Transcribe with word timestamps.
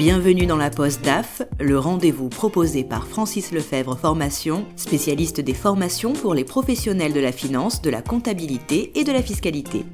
Bienvenue 0.00 0.46
dans 0.46 0.56
la 0.56 0.70
Poste 0.70 1.04
DAF, 1.04 1.42
le 1.60 1.78
rendez-vous 1.78 2.30
proposé 2.30 2.84
par 2.84 3.06
Francis 3.06 3.52
Lefebvre 3.52 3.98
Formation, 3.98 4.64
spécialiste 4.74 5.42
des 5.42 5.52
formations 5.52 6.14
pour 6.14 6.32
les 6.32 6.44
professionnels 6.44 7.12
de 7.12 7.20
la 7.20 7.32
finance, 7.32 7.82
de 7.82 7.90
la 7.90 8.00
comptabilité 8.00 8.98
et 8.98 9.04
de 9.04 9.12
la 9.12 9.22
fiscalité. 9.22 9.84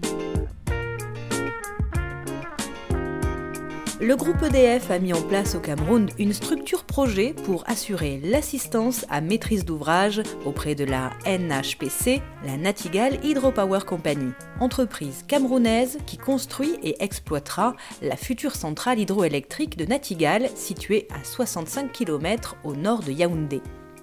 Le 4.06 4.14
groupe 4.14 4.40
EDF 4.40 4.92
a 4.92 5.00
mis 5.00 5.12
en 5.12 5.20
place 5.20 5.56
au 5.56 5.58
Cameroun 5.58 6.08
une 6.16 6.32
structure 6.32 6.84
projet 6.84 7.34
pour 7.44 7.64
assurer 7.66 8.20
l'assistance 8.22 9.04
à 9.10 9.20
maîtrise 9.20 9.64
d'ouvrage 9.64 10.22
auprès 10.44 10.76
de 10.76 10.84
la 10.84 11.10
NHPC, 11.26 12.22
la 12.44 12.56
Natigal 12.56 13.18
Hydropower 13.24 13.80
Company, 13.84 14.30
entreprise 14.60 15.24
camerounaise 15.26 15.98
qui 16.06 16.18
construit 16.18 16.78
et 16.84 17.02
exploitera 17.02 17.74
la 18.00 18.14
future 18.14 18.54
centrale 18.54 19.00
hydroélectrique 19.00 19.76
de 19.76 19.86
Natigal 19.86 20.50
située 20.54 21.08
à 21.12 21.24
65 21.24 21.90
km 21.90 22.54
au 22.62 22.76
nord 22.76 23.02
de 23.02 23.10
Yaoundé. 23.10 23.60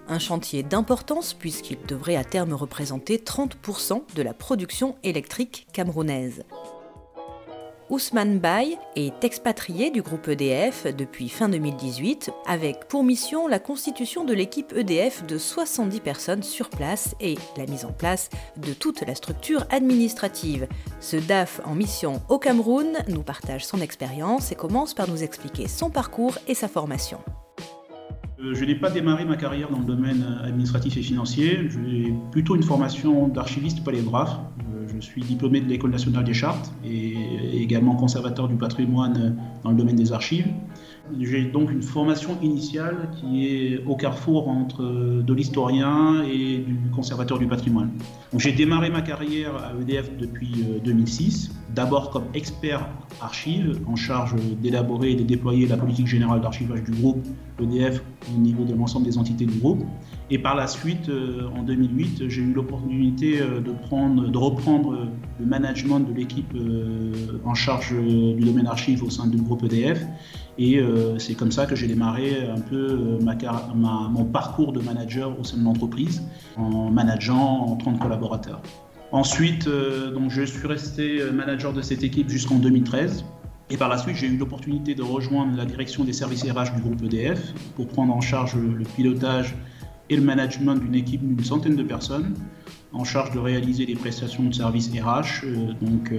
Un 0.10 0.20
chantier 0.20 0.64
d'importance 0.64 1.34
puisqu'il 1.34 1.78
devrait 1.88 2.18
à 2.18 2.26
terme 2.26 2.52
représenter 2.52 3.20
30% 3.20 4.02
de 4.14 4.22
la 4.22 4.34
production 4.34 4.98
électrique 5.04 5.66
camerounaise. 5.72 6.44
Ousmane 7.94 8.40
Bay 8.40 8.80
est 8.96 9.24
expatrié 9.24 9.92
du 9.92 10.02
groupe 10.02 10.28
EDF 10.28 10.88
depuis 10.96 11.30
fin 11.30 11.48
2018, 11.48 12.32
avec 12.48 12.88
pour 12.88 13.04
mission 13.04 13.48
la 13.48 13.60
constitution 13.60 14.24
de 14.24 14.34
l'équipe 14.34 14.74
EDF 14.76 15.24
de 15.28 15.38
70 15.38 16.00
personnes 16.00 16.42
sur 16.42 16.72
place 16.72 17.14
et 17.22 17.38
la 17.56 17.68
mise 17.68 17.86
en 17.86 17.92
place 17.92 18.32
de 18.58 18.74
toute 18.74 19.06
la 19.06 19.14
structure 19.14 19.68
administrative. 19.70 20.68
Ce 21.02 21.18
DAF 21.18 21.62
en 21.66 21.76
mission 21.76 22.20
au 22.30 22.40
Cameroun 22.40 22.98
nous 23.10 23.22
partage 23.22 23.64
son 23.64 23.80
expérience 23.80 24.52
et 24.52 24.56
commence 24.56 24.96
par 24.96 25.08
nous 25.08 25.22
expliquer 25.22 25.68
son 25.68 25.92
parcours 25.92 26.40
et 26.48 26.56
sa 26.56 26.68
formation. 26.68 27.20
Euh, 28.44 28.54
je 28.54 28.66
n'ai 28.66 28.76
pas 28.76 28.90
démarré 28.90 29.26
ma 29.26 29.38
carrière 29.38 29.70
dans 29.70 29.80
le 29.80 29.86
domaine 29.86 30.26
administratif 30.44 30.98
et 30.98 31.02
financier. 31.02 31.70
J'ai 31.70 32.14
plutôt 32.32 32.56
une 32.56 32.64
formation 32.64 33.28
d'archiviste 33.28 33.84
polygraphe 33.84 34.38
je 34.88 35.00
suis 35.00 35.22
diplômé 35.22 35.62
de 35.62 35.68
l'École 35.68 35.92
nationale 35.92 36.24
des 36.24 36.34
chartes 36.34 36.72
et 36.86 37.16
également 37.62 37.96
conservateur 37.96 38.48
du 38.48 38.56
patrimoine 38.56 39.38
dans 39.64 39.72
le 39.72 39.76
domaine 39.76 39.96
des 39.96 40.12
archives. 40.12 40.48
J'ai 41.20 41.44
donc 41.44 41.70
une 41.70 41.82
formation 41.82 42.38
initiale 42.42 43.10
qui 43.20 43.48
est 43.48 43.84
au 43.86 43.96
carrefour 43.98 44.48
entre 44.48 44.84
de 44.84 45.34
l'historien 45.34 46.24
et 46.24 46.60
du 46.60 46.78
conservateur 46.96 47.40
du 47.40 47.46
patrimoine. 47.46 47.92
J'ai 48.38 48.54
démarré 48.54 48.90
ma 48.90 49.02
carrière 49.02 49.52
à 49.58 49.74
EDF 49.82 50.16
depuis 50.18 50.66
2006, 50.84 51.50
euh, 51.50 51.74
d'abord 51.76 52.10
comme 52.10 52.24
expert 52.34 52.88
archive 53.20 53.82
en 53.86 53.98
charge 53.98 54.34
d'élaborer 54.62 55.12
et 55.12 55.16
de 55.16 55.24
déployer 55.24 55.68
la 55.68 55.76
politique 55.76 56.08
générale 56.08 56.40
d'archivage 56.40 56.84
du 56.84 56.92
groupe 56.92 57.22
EDF 57.60 58.02
au 58.34 58.40
niveau 58.40 58.64
de 58.64 58.74
l'ensemble 58.74 59.06
des 59.06 59.18
entités 59.18 59.46
du 59.46 59.58
groupe. 59.60 59.84
Et 60.32 60.40
par 60.40 60.56
la 60.56 60.68
suite, 60.68 61.10
euh, 61.10 61.50
en 61.54 61.64
2008, 61.64 62.30
j'ai 62.30 62.42
eu 62.42 62.54
l'opportunité 62.54 63.42
euh, 63.42 63.60
de 63.60 64.38
reprendre 64.38 65.10
le 65.40 65.46
management 65.46 66.00
de 66.00 66.14
l'équipe 66.14 66.54
en 67.44 67.54
charge 67.54 67.94
du 67.94 68.44
domaine 68.44 68.68
archive 68.68 69.04
au 69.04 69.10
sein 69.10 69.28
du 69.28 69.38
groupe 69.38 69.64
EDF 69.64 70.02
et 70.58 70.78
euh, 70.78 71.18
c'est 71.18 71.34
comme 71.34 71.52
ça 71.52 71.66
que 71.66 71.76
j'ai 71.76 71.88
démarré 71.88 72.48
un 72.48 72.60
peu 72.60 72.76
euh, 72.76 73.70
mon 73.74 74.26
parcours 74.26 74.72
de 74.72 74.82
manager 74.82 75.38
au 75.40 75.44
sein 75.44 75.58
de 75.58 75.64
l'entreprise, 75.64 76.22
en 76.58 76.92
manageant 76.92 77.76
30 77.78 78.00
collaborateurs. 78.00 78.62
Ensuite, 79.12 79.68
euh, 79.68 80.12
donc, 80.12 80.30
je 80.30 80.44
suis 80.44 80.68
resté 80.68 81.22
manager 81.32 81.74
de 81.74 81.82
cette 81.82 82.04
équipe 82.04 82.30
jusqu'en 82.30 82.56
2013. 82.56 83.26
Et 83.70 83.78
par 83.78 83.90
la 83.90 83.98
suite, 83.98 84.16
j'ai 84.18 84.28
eu 84.28 84.38
l'opportunité 84.38 84.94
de 84.94 85.02
rejoindre 85.02 85.56
la 85.58 85.66
direction 85.66 86.04
des 86.04 86.14
services 86.14 86.44
RH 86.44 86.76
du 86.76 86.82
groupe 86.82 87.02
EDF 87.04 87.54
pour 87.76 87.88
prendre 87.88 88.14
en 88.14 88.22
charge 88.22 88.56
le 88.56 88.84
pilotage 88.84 89.56
et 90.10 90.16
le 90.16 90.22
management 90.22 90.76
d'une 90.76 90.94
équipe 90.94 91.26
d'une 91.26 91.44
centaine 91.44 91.76
de 91.76 91.84
personnes 91.84 92.36
en 92.92 93.06
charge 93.06 93.32
de 93.32 93.40
réaliser 93.40 93.88
des 93.88 93.96
prestations 93.96 94.44
de 94.44 94.54
services 94.54 94.92
RH, 94.92 95.48
donc 95.82 96.14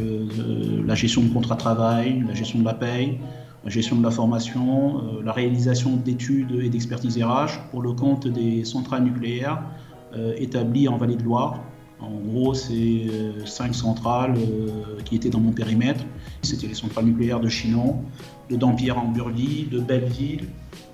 la 0.85 0.95
gestion 0.97 1.23
de 1.23 1.29
contrat 1.29 1.55
de 1.55 1.61
travail, 1.61 2.25
la 2.27 2.35
gestion 2.35 2.59
de 2.59 2.65
la 2.65 2.75
paye, 2.75 3.21
la 3.65 3.71
gestion 3.71 3.97
de 3.97 4.03
la 4.03 4.11
formation, 4.11 4.99
euh, 4.99 5.23
la 5.25 5.33
réalisation 5.33 5.97
d'études 5.97 6.53
et 6.63 6.69
d'expertise 6.69 7.19
RH 7.23 7.71
pour 7.71 7.83
le 7.83 7.93
compte 7.93 8.29
des 8.29 8.65
centrales 8.65 9.05
nucléaires 9.05 9.63
euh, 10.15 10.35
établies 10.37 10.87
en 10.89 10.99
Vallée 10.99 11.17
de 11.17 11.23
Loire. 11.23 11.61
En 11.99 12.11
gros, 12.11 12.53
c'est 12.53 12.75
euh, 12.75 13.47
cinq 13.47 13.75
centrales 13.75 14.35
qui 15.05 15.17
étaient 15.17 15.31
dans 15.31 15.41
mon 15.41 15.53
périmètre. 15.53 16.05
C'était 16.43 16.67
les 16.67 16.75
centrales 16.75 17.07
nucléaires 17.07 17.41
de 17.41 17.49
Chinon, 17.49 18.03
de 18.51 18.57
Dampierre 18.57 18.99
en 18.99 19.09
Burly, 19.09 19.67
de 19.71 19.81
Belleville, 19.81 20.45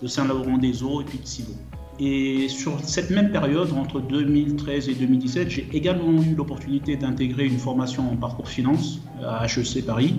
de 0.00 0.06
Saint-Laurent-des-Eaux 0.06 1.00
et 1.00 1.04
puis 1.04 1.18
de 1.18 1.26
Silo. 1.26 1.52
Et 1.98 2.48
sur 2.48 2.80
cette 2.80 3.10
même 3.10 3.30
période, 3.30 3.72
entre 3.72 4.00
2013 4.00 4.88
et 4.88 4.94
2017, 4.94 5.50
j'ai 5.50 5.68
également 5.72 6.22
eu 6.22 6.34
l'opportunité 6.34 6.96
d'intégrer 6.96 7.46
une 7.46 7.58
formation 7.58 8.10
en 8.10 8.16
parcours 8.16 8.48
finance 8.48 9.00
à 9.22 9.44
HEC 9.44 9.84
Paris 9.84 10.14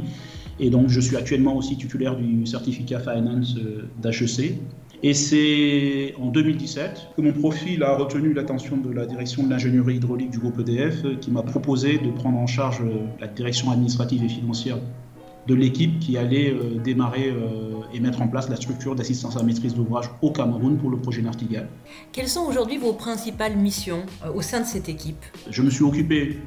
et 0.63 0.69
donc, 0.69 0.89
je 0.89 0.99
suis 0.99 1.17
actuellement 1.17 1.57
aussi 1.57 1.75
titulaire 1.75 2.15
du 2.15 2.45
certificat 2.45 2.99
Finance 2.99 3.55
euh, 3.57 3.87
d'HEC. 3.99 4.59
Et 5.01 5.15
c'est 5.15 6.13
en 6.21 6.27
2017 6.27 7.07
que 7.17 7.21
mon 7.23 7.33
profil 7.33 7.81
a 7.81 7.97
retenu 7.97 8.31
l'attention 8.31 8.77
de 8.77 8.91
la 8.91 9.07
direction 9.07 9.43
de 9.43 9.49
l'ingénierie 9.49 9.95
hydraulique 9.95 10.29
du 10.29 10.37
groupe 10.37 10.59
EDF, 10.59 11.03
euh, 11.03 11.15
qui 11.15 11.31
m'a 11.31 11.41
proposé 11.41 11.97
de 11.97 12.11
prendre 12.11 12.37
en 12.37 12.45
charge 12.45 12.81
euh, 12.81 12.99
la 13.19 13.25
direction 13.25 13.71
administrative 13.71 14.23
et 14.23 14.29
financière 14.29 14.77
de 15.47 15.55
l'équipe 15.55 15.97
qui 15.99 16.17
allait 16.17 16.55
démarrer 16.83 17.33
et 17.95 17.99
mettre 17.99 18.21
en 18.21 18.27
place 18.27 18.47
la 18.47 18.55
structure 18.55 18.93
d'assistance 18.93 19.37
à 19.37 19.41
maîtrise 19.41 19.73
d'ouvrage 19.73 20.05
au 20.21 20.29
Cameroun 20.29 20.77
pour 20.77 20.91
le 20.91 20.97
projet 20.97 21.23
Nartigal. 21.23 21.67
Quelles 22.11 22.27
sont 22.27 22.41
aujourd'hui 22.41 22.77
vos 22.77 22.93
principales 22.93 23.57
missions 23.57 24.03
au 24.35 24.43
sein 24.43 24.59
de 24.59 24.67
cette 24.67 24.87
équipe? 24.87 25.25
Je 25.49 25.63
me 25.63 25.71
suis 25.71 25.83
occupé 25.83 26.37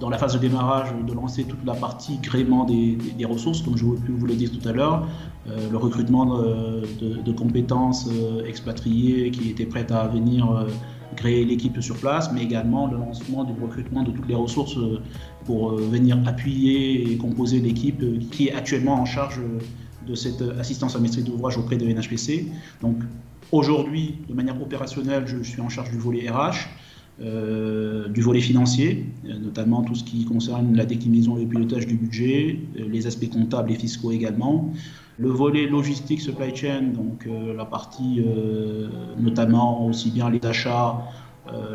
dans 0.00 0.10
la 0.10 0.18
phase 0.18 0.34
de 0.34 0.38
démarrage, 0.38 0.88
de 1.06 1.12
lancer 1.12 1.44
toute 1.44 1.64
la 1.64 1.74
partie 1.74 2.18
gréement 2.18 2.64
des, 2.64 2.98
ressources, 3.24 3.62
comme 3.62 3.76
je 3.76 3.84
vous 3.84 4.26
l'ai 4.26 4.36
dit 4.36 4.48
tout 4.48 4.68
à 4.68 4.72
l'heure, 4.72 5.06
euh, 5.48 5.70
le 5.70 5.76
recrutement 5.76 6.26
de, 6.26 7.32
compétences 7.32 8.08
euh, 8.10 8.44
expatriées 8.44 9.30
qui 9.30 9.50
étaient 9.50 9.66
prêtes 9.66 9.92
à 9.92 10.08
venir 10.08 10.50
euh, 10.50 10.66
créer 11.14 11.44
l'équipe 11.44 11.80
sur 11.80 11.96
place, 11.96 12.32
mais 12.32 12.42
également 12.42 12.88
le 12.88 12.96
lancement 12.96 13.44
du 13.44 13.52
recrutement 13.60 14.02
de 14.02 14.10
toutes 14.10 14.26
les 14.28 14.34
ressources 14.34 14.76
pour 15.44 15.76
venir 15.76 16.18
appuyer 16.26 17.12
et 17.12 17.16
composer 17.16 17.60
l'équipe 17.60 18.02
qui 18.30 18.48
est 18.48 18.52
actuellement 18.52 18.94
en 18.94 19.04
charge 19.04 19.40
de 20.06 20.14
cette 20.14 20.42
assistance 20.58 20.96
à 20.96 20.98
maîtrise 20.98 21.24
d'ouvrage 21.24 21.58
auprès 21.58 21.76
de 21.76 21.86
NHPC. 21.86 22.48
Donc 22.82 22.96
aujourd'hui, 23.52 24.18
de 24.28 24.34
manière 24.34 24.60
opérationnelle, 24.60 25.26
je 25.26 25.42
suis 25.42 25.60
en 25.60 25.68
charge 25.68 25.90
du 25.90 25.98
volet 25.98 26.28
RH. 26.28 26.68
Euh, 27.22 28.08
du 28.08 28.20
volet 28.20 28.42
financier, 28.42 29.06
euh, 29.24 29.38
notamment 29.38 29.82
tout 29.82 29.94
ce 29.94 30.04
qui 30.04 30.26
concerne 30.26 30.76
la 30.76 30.84
déclinaison 30.84 31.38
et 31.38 31.44
le 31.44 31.48
pilotage 31.48 31.86
du 31.86 31.94
budget, 31.94 32.60
euh, 32.78 32.86
les 32.90 33.06
aspects 33.06 33.30
comptables 33.30 33.72
et 33.72 33.74
fiscaux 33.74 34.12
également. 34.12 34.70
Le 35.16 35.30
volet 35.30 35.66
logistique, 35.66 36.20
supply 36.20 36.54
chain, 36.54 36.82
donc 36.94 37.26
la 37.26 37.64
partie 37.64 38.22
notamment 39.18 39.86
aussi 39.86 40.10
bien 40.10 40.28
les 40.28 40.44
achats, 40.44 40.98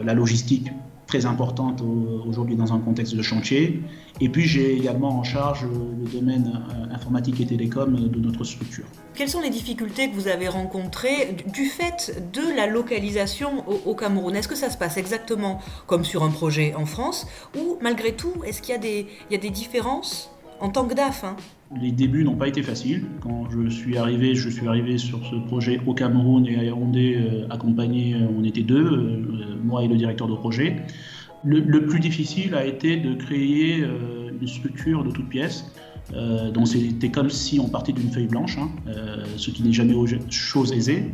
la 0.06 0.14
logistique 0.14 0.68
très 1.12 1.26
importante 1.26 1.84
aujourd'hui 2.26 2.56
dans 2.56 2.72
un 2.72 2.80
contexte 2.80 3.16
de 3.16 3.22
chantier. 3.22 3.82
Et 4.22 4.30
puis 4.30 4.46
j'ai 4.48 4.78
également 4.78 5.20
en 5.20 5.24
charge 5.24 5.66
le 5.66 6.08
domaine 6.08 6.64
euh, 6.70 6.96
informatique 6.96 7.42
et 7.42 7.46
télécom 7.46 8.10
de 8.16 8.20
notre 8.20 8.46
structure. 8.46 8.86
Quelles 9.14 9.30
sont 9.30 9.42
les 9.42 9.50
difficultés 9.50 10.10
que 10.10 10.16
vous 10.16 10.30
avez 10.30 10.48
rencontrées 10.48 11.36
du 11.54 11.66
fait 11.66 12.24
de 12.32 12.56
la 12.56 12.66
localisation 12.66 13.66
au, 13.86 13.94
Cameroun? 13.94 14.34
Est-ce 14.38 14.48
que 14.48 14.56
ça 14.56 14.70
se 14.70 14.78
passe 14.78 14.96
exactement 14.96 15.60
comme 15.86 16.06
sur 16.06 16.24
un 16.24 16.30
projet 16.30 16.74
en 16.76 16.86
France? 16.86 17.28
Ou 17.58 17.78
malgré 17.82 18.14
tout, 18.14 18.34
est-ce 18.46 18.62
qu'il 18.62 18.74
y, 18.74 18.78
a 18.78 18.82
des, 18.82 19.08
il 19.30 19.34
y 19.34 19.36
a 19.36 19.42
des 19.42 19.50
différences? 19.50 20.32
En 20.62 20.70
tant 20.70 20.86
que 20.86 20.94
DAF 20.94 21.26
hein 21.26 21.36
les 21.80 21.92
débuts 21.92 22.24
n'ont 22.24 22.36
pas 22.36 22.48
été 22.48 22.64
faciles. 22.64 23.06
Quand 23.22 23.50
je 23.50 23.70
suis 23.70 23.98
arrivé, 23.98 24.36
je 24.36 24.50
suis 24.50 24.68
arrivé 24.68 24.98
sur 24.98 25.26
ce 25.26 25.36
projet 25.36 25.80
au 25.86 25.94
Cameroun 25.94 26.46
et 26.46 26.58
à 26.58 26.64
Yaoundé, 26.64 27.16
euh, 27.16 27.48
accompagné, 27.50 28.16
euh, 28.16 28.28
on 28.38 28.44
était 28.44 28.64
deux, 28.64 28.86
euh, 28.86 29.56
moi 29.64 29.84
et 29.84 29.88
le 29.88 29.96
directeur 29.96 30.28
de 30.28 30.36
projet. 30.36 30.78
Le, 31.44 31.86
plus 31.86 32.00
difficile 32.00 32.54
a 32.56 32.66
été 32.66 32.98
de 32.98 33.16
créer 33.16 33.84
une 34.40 34.48
structure 34.48 35.04
de 35.04 35.10
toutes 35.10 35.28
pièces. 35.28 35.74
donc 36.54 36.68
c'était 36.68 37.10
comme 37.10 37.32
si 37.32 37.60
on 37.60 37.68
partait 37.68 37.94
d'une 37.94 38.12
feuille 38.12 38.28
blanche, 38.28 38.60
hein, 38.60 38.70
ce 39.38 39.50
qui 39.50 39.64
n'est 39.64 39.74
jamais 39.74 39.96
chose 40.30 40.72
aisée. 40.72 41.12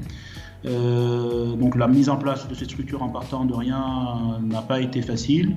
Donc 0.68 1.76
la 1.76 1.88
mise 1.88 2.10
en 2.10 2.18
place 2.18 2.48
de 2.48 2.54
cette 2.54 2.70
structure 2.70 3.02
en 3.02 3.10
partant 3.10 3.46
de 3.46 3.54
rien 3.54 4.40
n'a 4.42 4.62
pas 4.62 4.82
été 4.82 5.02
facile. 5.02 5.56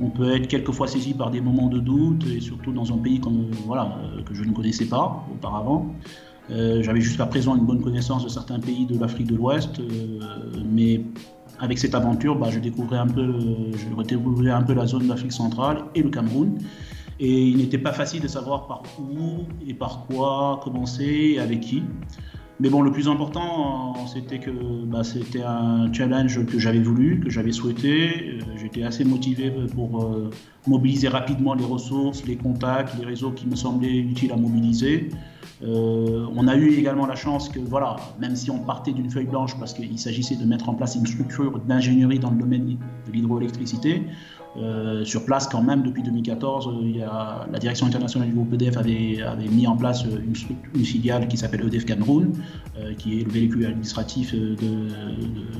On 0.00 0.10
peut 0.10 0.32
être 0.32 0.46
quelquefois 0.46 0.86
saisi 0.86 1.12
par 1.12 1.30
des 1.30 1.40
moments 1.40 1.66
de 1.66 1.80
doute, 1.80 2.24
et 2.26 2.40
surtout 2.40 2.72
dans 2.72 2.92
un 2.92 2.98
pays 2.98 3.18
comme, 3.18 3.50
voilà, 3.66 3.96
euh, 3.98 4.22
que 4.22 4.32
je 4.32 4.44
ne 4.44 4.52
connaissais 4.52 4.84
pas 4.84 5.26
auparavant. 5.32 5.92
Euh, 6.50 6.82
j'avais 6.82 7.00
jusqu'à 7.00 7.26
présent 7.26 7.56
une 7.56 7.66
bonne 7.66 7.82
connaissance 7.82 8.24
de 8.24 8.28
certains 8.28 8.60
pays 8.60 8.86
de 8.86 8.98
l'Afrique 8.98 9.26
de 9.26 9.34
l'Ouest, 9.34 9.80
euh, 9.80 10.20
mais 10.64 11.02
avec 11.58 11.78
cette 11.78 11.96
aventure, 11.96 12.36
bah, 12.36 12.48
je, 12.50 12.60
découvrais 12.60 12.98
un 12.98 13.08
peu, 13.08 13.34
je 13.72 14.04
découvrais 14.04 14.50
un 14.50 14.62
peu 14.62 14.72
la 14.72 14.86
zone 14.86 15.08
d'Afrique 15.08 15.32
centrale 15.32 15.84
et 15.96 16.02
le 16.02 16.10
Cameroun. 16.10 16.58
Et 17.20 17.48
il 17.48 17.56
n'était 17.56 17.78
pas 17.78 17.92
facile 17.92 18.22
de 18.22 18.28
savoir 18.28 18.68
par 18.68 18.82
où 19.00 19.42
et 19.66 19.74
par 19.74 20.06
quoi 20.06 20.60
commencer 20.62 21.32
et 21.34 21.40
avec 21.40 21.60
qui. 21.60 21.82
Mais 22.60 22.70
bon, 22.70 22.82
le 22.82 22.90
plus 22.90 23.08
important, 23.08 23.94
c'était 24.06 24.40
que 24.40 24.50
bah, 24.50 25.04
c'était 25.04 25.42
un 25.42 25.92
challenge 25.92 26.44
que 26.44 26.58
j'avais 26.58 26.80
voulu, 26.80 27.20
que 27.20 27.30
j'avais 27.30 27.52
souhaité. 27.52 28.40
Euh, 28.40 28.40
j'étais 28.56 28.82
assez 28.82 29.04
motivé 29.04 29.52
pour 29.74 30.02
euh, 30.02 30.30
mobiliser 30.66 31.06
rapidement 31.06 31.54
les 31.54 31.64
ressources, 31.64 32.26
les 32.26 32.36
contacts, 32.36 32.98
les 32.98 33.06
réseaux 33.06 33.30
qui 33.30 33.46
me 33.46 33.54
semblaient 33.54 33.98
utiles 33.98 34.32
à 34.32 34.36
mobiliser. 34.36 35.08
Euh, 35.62 36.26
on 36.36 36.46
a 36.46 36.56
eu 36.56 36.74
également 36.74 37.06
la 37.06 37.16
chance 37.16 37.48
que, 37.48 37.58
voilà, 37.58 37.96
même 38.20 38.36
si 38.36 38.50
on 38.50 38.60
partait 38.60 38.92
d'une 38.92 39.10
feuille 39.10 39.26
blanche 39.26 39.58
parce 39.58 39.74
qu'il 39.74 39.98
s'agissait 39.98 40.36
de 40.36 40.44
mettre 40.44 40.68
en 40.68 40.74
place 40.74 40.94
une 40.94 41.06
structure 41.06 41.58
d'ingénierie 41.60 42.18
dans 42.18 42.30
le 42.30 42.38
domaine 42.38 42.78
de 43.06 43.12
l'hydroélectricité, 43.12 44.02
euh, 44.56 45.04
sur 45.04 45.24
place, 45.24 45.46
quand 45.46 45.62
même, 45.62 45.82
depuis 45.82 46.02
2014, 46.02 46.70
il 46.82 46.96
y 46.96 47.02
a, 47.02 47.46
la 47.50 47.58
direction 47.58 47.86
internationale 47.86 48.28
du 48.28 48.34
groupe 48.34 48.52
EDF 48.54 48.76
avait, 48.76 49.18
mis 49.50 49.66
en 49.66 49.76
place 49.76 50.04
une, 50.04 50.34
filiale 50.84 51.28
qui 51.28 51.36
s'appelle 51.36 51.62
EDF 51.66 51.84
Cameroun, 51.84 52.32
euh, 52.78 52.94
qui 52.94 53.20
est 53.20 53.24
le 53.24 53.30
véhicule 53.30 53.66
administratif 53.66 54.34
de, 54.34 54.56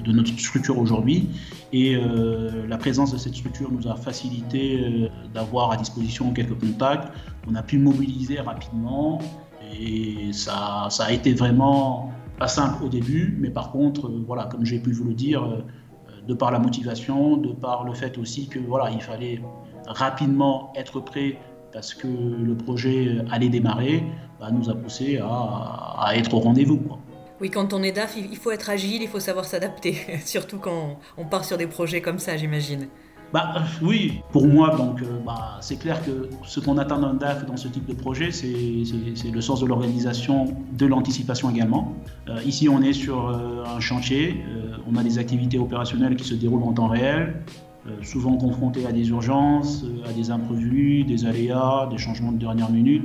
de, 0.05 0.13
notre 0.13 0.31
structure 0.39 0.79
aujourd'hui. 0.79 1.29
Et 1.73 1.97
euh, 1.97 2.67
la 2.67 2.79
présence 2.79 3.13
de 3.13 3.19
cette 3.19 3.35
structure 3.35 3.71
nous 3.71 3.87
a 3.89 3.95
facilité 3.95 5.11
d'avoir 5.35 5.71
à 5.71 5.77
disposition 5.77 6.33
quelques 6.33 6.59
contacts. 6.59 7.13
On 7.49 7.55
a 7.55 7.63
pu 7.63 7.79
mobiliser 7.79 8.41
rapidement 8.41 9.21
et 9.73 10.33
ça, 10.33 10.89
ça 10.91 11.05
a 11.05 11.13
été 11.13 11.35
vraiment 11.35 12.13
pas 12.39 12.49
simple 12.49 12.85
au 12.85 12.89
début, 12.89 13.37
mais 13.41 13.51
par 13.51 13.71
contre, 13.73 14.11
voilà, 14.27 14.45
comme 14.45 14.65
j'ai 14.65 14.79
pu 14.79 14.93
vous 14.93 15.05
le 15.05 15.15
dire, 15.15 15.65
de 16.27 16.35
par 16.35 16.51
la 16.51 16.59
motivation, 16.59 17.37
de 17.37 17.53
par 17.53 17.85
le 17.85 17.95
fait 17.95 18.19
aussi 18.19 18.49
que 18.49 18.59
voilà, 18.59 18.91
il 18.91 19.01
fallait 19.01 19.41
rapidement 19.87 20.73
être 20.77 21.01
prêt 21.01 21.39
parce 21.73 21.95
que 21.95 22.07
le 22.07 22.57
projet 22.57 23.19
allait 23.31 23.49
démarrer, 23.49 24.05
bah, 24.39 24.51
nous 24.51 24.71
a 24.71 24.75
poussé 24.75 25.19
à, 25.23 26.13
être 26.15 26.35
au 26.35 26.41
rendez-vous. 26.41 26.81
Oui, 27.41 27.51
quand 27.51 27.73
on 27.73 27.83
est 27.83 27.93
DAF, 27.93 28.17
il 28.17 28.37
faut 28.37 28.51
être 28.51 28.69
agile, 28.69 29.03
il 29.03 29.09
faut 29.09 29.21
savoir 29.21 29.45
s'adapter, 29.45 29.97
surtout 30.25 30.59
quand 30.59 30.99
on 31.17 31.25
part 31.25 31.45
sur 31.45 31.57
des 31.57 31.67
projets 31.67 32.01
comme 32.01 32.19
ça, 32.19 32.37
j'imagine. 32.37 32.89
Bah, 33.33 33.53
euh, 33.57 33.61
oui, 33.83 34.23
pour 34.33 34.47
moi, 34.47 34.75
donc, 34.77 35.03
euh, 35.03 35.07
bah, 35.25 35.59
c'est 35.61 35.77
clair 35.77 36.03
que 36.05 36.31
ce 36.45 36.61
qu'on 36.61 36.79
attend 36.79 36.99
d'un 36.99 37.13
DAF 37.13 37.45
dans 37.45 37.59
ce 37.59 37.69
type 37.69 37.87
de 37.87 37.93
projet, 37.93 38.31
c'est 38.31 38.49
le 38.49 39.41
sens 39.41 39.61
de 39.61 39.67
l'organisation, 39.67 40.47
de 40.73 40.87
l'anticipation 40.87 41.51
également. 41.51 41.95
Euh, 42.29 42.41
ici, 42.47 42.69
on 42.69 42.81
est 42.81 42.95
sur 42.95 43.29
un 43.29 43.81
chantier, 43.81 44.43
on 44.91 44.97
a 44.97 45.03
des 45.03 45.19
activités 45.19 45.59
opérationnelles 45.59 46.17
qui 46.17 46.25
se 46.25 46.35
déroulent 46.35 46.63
en 46.63 46.73
temps 46.73 46.89
réel, 46.89 47.43
souvent 48.03 48.37
confrontées 48.37 48.87
à 48.87 48.93
des 48.93 49.09
urgences, 49.11 49.85
à 50.09 50.13
des 50.13 50.31
imprévus, 50.31 51.05
des 51.05 51.27
aléas, 51.27 51.87
des 51.91 51.99
changements 51.99 52.33
de 52.33 52.39
dernière 52.39 52.71
minute. 52.71 53.05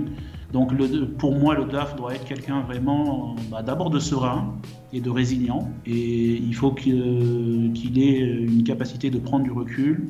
Donc 0.54 0.72
pour 1.18 1.34
moi, 1.34 1.56
le 1.56 1.66
DAF 1.66 1.96
doit 1.96 2.14
être 2.14 2.26
quelqu'un 2.26 2.62
vraiment 2.62 3.36
bah, 3.50 3.64
d'abord 3.64 3.90
de 3.90 4.00
serein 4.00 4.54
et 4.94 5.02
de 5.02 5.10
résilient. 5.10 5.68
Et 5.86 6.36
il 6.36 6.54
faut 6.54 6.72
qu'il 6.72 7.83
ait 8.02 8.20
une 8.20 8.64
capacité 8.64 9.10
de 9.10 9.20
prendre 9.20 9.44
du 9.44 9.52
recul, 9.52 10.08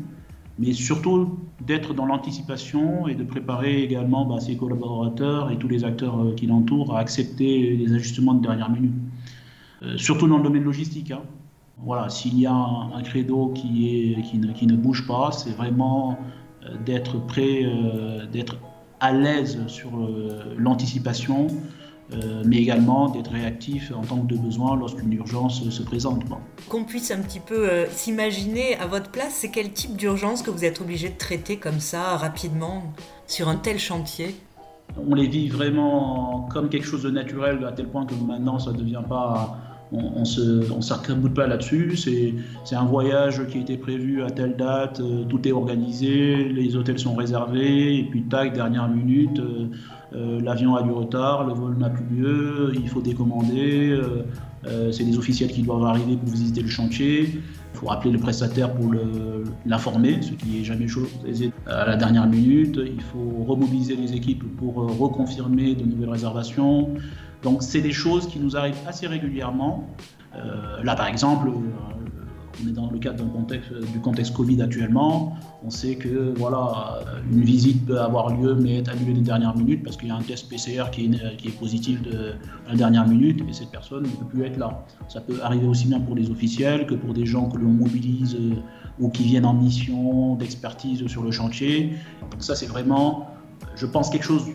mais 0.59 0.73
surtout 0.73 1.39
d'être 1.65 1.93
dans 1.93 2.05
l'anticipation 2.05 3.07
et 3.07 3.15
de 3.15 3.23
préparer 3.23 3.83
également 3.83 4.25
bah, 4.25 4.39
ses 4.39 4.55
collaborateurs 4.55 5.51
et 5.51 5.57
tous 5.57 5.67
les 5.67 5.83
acteurs 5.83 6.19
euh, 6.19 6.33
qui 6.35 6.45
l'entourent 6.45 6.95
à 6.95 6.99
accepter 6.99 7.75
les 7.75 7.93
ajustements 7.93 8.33
de 8.33 8.41
dernière 8.41 8.69
minute. 8.69 8.93
Euh, 9.81 9.97
surtout 9.97 10.27
dans 10.27 10.37
le 10.37 10.43
domaine 10.43 10.63
logistique. 10.63 11.11
Hein. 11.11 11.21
Voilà, 11.83 12.09
s'il 12.09 12.39
y 12.39 12.45
a 12.45 12.53
un, 12.53 13.01
credo 13.01 13.47
qui, 13.49 14.15
ne, 14.35 14.75
bouge 14.75 15.07
pas, 15.07 15.31
c'est 15.31 15.51
vraiment 15.51 16.17
euh, 16.65 16.75
d'être 16.85 17.25
prêt, 17.25 17.65
d'être 18.31 18.57
à 19.03 19.11
l'aise 19.11 19.59
sur 19.67 19.89
euh, 19.97 20.55
l'anticipation, 20.57 21.47
euh, 21.47 21.82
mais 22.45 22.57
également 22.57 23.09
d'être 23.09 23.31
réactif 23.31 23.91
en 23.95 24.01
tant 24.01 24.17
que 24.17 24.27
de 24.27 24.37
besoin 24.37 24.75
lorsqu'une 24.75 25.13
urgence 25.13 25.67
se 25.69 25.83
présente. 25.83 26.23
Qu'on 26.69 26.83
puisse 26.83 27.11
un 27.11 27.21
petit 27.21 27.39
peu 27.39 27.69
euh, 27.69 27.85
s'imaginer 27.89 28.75
à 28.77 28.87
votre 28.87 29.09
place, 29.09 29.33
c'est 29.33 29.49
quel 29.49 29.71
type 29.71 29.95
d'urgence 29.95 30.41
que 30.41 30.51
vous 30.51 30.65
êtes 30.65 30.81
obligé 30.81 31.09
de 31.09 31.17
traiter 31.17 31.57
comme 31.57 31.79
ça, 31.79 32.17
rapidement, 32.17 32.83
sur 33.27 33.49
un 33.49 33.55
tel 33.55 33.79
chantier? 33.79 34.35
On 35.09 35.15
les 35.15 35.27
vit 35.27 35.49
vraiment 35.49 36.47
comme 36.51 36.69
quelque 36.69 36.85
chose 36.85 37.03
de 37.03 37.09
naturel, 37.09 37.65
à 37.65 37.71
tel 37.71 37.87
point 37.87 38.05
que 38.05 38.13
maintenant 38.13 38.59
ça 38.59 38.71
ne 38.71 38.77
devient 38.77 39.01
pas 39.07 39.57
on, 39.91 40.21
ne 40.21 40.25
se, 40.25 41.27
pas 41.29 41.47
là-dessus. 41.47 41.95
C'est 41.97 42.75
un 42.75 42.85
voyage 42.85 43.45
qui 43.47 43.59
été 43.59 43.77
prévu 43.77 44.23
à 44.23 44.29
telle 44.29 44.55
date, 44.55 44.99
euh, 44.99 45.23
tout 45.25 45.47
est 45.47 45.51
organisé, 45.51 46.45
les 46.49 46.75
hôtels 46.75 46.99
sont 46.99 47.15
réservés, 47.15 47.99
et 47.99 48.03
puis 48.03 48.23
tac, 48.23 48.53
dernière 48.53 48.87
minute, 48.89 49.39
euh, 49.39 49.67
euh, 50.15 50.41
l'avion 50.41 50.75
a 50.75 50.83
du 50.83 50.91
retard, 50.91 51.45
le 51.45 51.53
vol 51.53 51.77
n'a 51.77 51.89
plus 51.89 52.05
lieu, 52.15 52.71
il 52.75 52.87
faut 52.89 53.01
décommander. 53.01 53.99
c'est 54.91 55.03
les 55.03 55.17
officiels 55.17 55.51
qui 55.51 55.61
doivent 55.61 55.83
arriver 55.83 56.15
pour 56.15 56.29
visiter 56.29 56.61
le 56.61 56.69
chantier. 56.69 57.41
Il 57.73 57.79
faut 57.79 57.87
rappeler 57.87 58.11
le 58.11 58.19
prestataire 58.19 58.73
pour 58.73 58.93
l'informer, 59.65 60.21
ce 60.21 60.31
qui 60.31 60.61
est 60.61 60.63
jamais 60.63 60.87
chose 60.87 61.09
à 61.67 61.85
la 61.85 61.97
dernière 61.97 62.27
minute. 62.27 62.79
Il 62.81 63.01
faut 63.01 63.43
remobiliser 63.45 63.95
les 63.95 64.13
équipes 64.13 64.43
pour 64.55 64.75
reconfirmer 64.75 65.75
de 65.75 65.83
nouvelles 65.83 66.11
réservations. 66.11 66.91
Donc 67.43 67.61
c'est 67.61 67.81
des 67.81 67.91
choses 67.91 68.27
qui 68.27 68.39
nous 68.39 68.55
arrivent 68.55 68.79
assez 68.87 69.07
régulièrement. 69.07 69.87
Euh, 70.35 70.83
là 70.83 70.95
par 70.95 71.07
exemple, 71.07 71.49
euh, 71.49 71.83
on 72.63 72.67
est 72.67 72.71
dans 72.71 72.89
le 72.89 72.99
cadre 72.99 73.23
du 73.93 73.99
contexte 73.99 74.33
Covid 74.33 74.61
actuellement. 74.61 75.35
On 75.63 75.69
sait 75.69 75.95
que 75.95 76.33
voilà, 76.37 76.99
une 77.31 77.43
visite 77.43 77.85
peut 77.85 77.99
avoir 77.99 78.29
lieu 78.29 78.55
mais 78.55 78.77
être 78.77 78.89
annulée 78.89 79.13
de 79.13 79.21
dernière 79.21 79.55
minute 79.55 79.83
parce 79.83 79.97
qu'il 79.97 80.09
y 80.09 80.11
a 80.11 80.15
un 80.15 80.21
test 80.21 80.49
PCR 80.49 80.85
qui 80.91 81.05
est, 81.05 81.37
qui 81.37 81.47
est 81.47 81.59
positif 81.59 82.01
de 82.01 82.33
la 82.67 82.75
dernière 82.75 83.07
minute 83.07 83.41
et 83.47 83.53
cette 83.53 83.71
personne 83.71 84.03
ne 84.03 84.07
peut 84.07 84.25
plus 84.25 84.43
être 84.43 84.57
là. 84.57 84.85
Ça 85.07 85.21
peut 85.21 85.39
arriver 85.41 85.67
aussi 85.67 85.87
bien 85.87 85.99
pour 85.99 86.15
les 86.15 86.29
officiels 86.29 86.85
que 86.85 86.95
pour 86.95 87.13
des 87.13 87.25
gens 87.25 87.49
que 87.49 87.57
l'on 87.57 87.69
mobilise 87.69 88.35
euh, 88.35 88.55
ou 88.99 89.09
qui 89.09 89.23
viennent 89.23 89.45
en 89.45 89.53
mission 89.53 90.35
d'expertise 90.35 91.05
sur 91.07 91.23
le 91.23 91.31
chantier. 91.31 91.93
Donc 92.31 92.43
ça 92.43 92.55
c'est 92.55 92.67
vraiment, 92.67 93.27
je 93.75 93.85
pense, 93.85 94.09
quelque 94.09 94.25
chose 94.25 94.45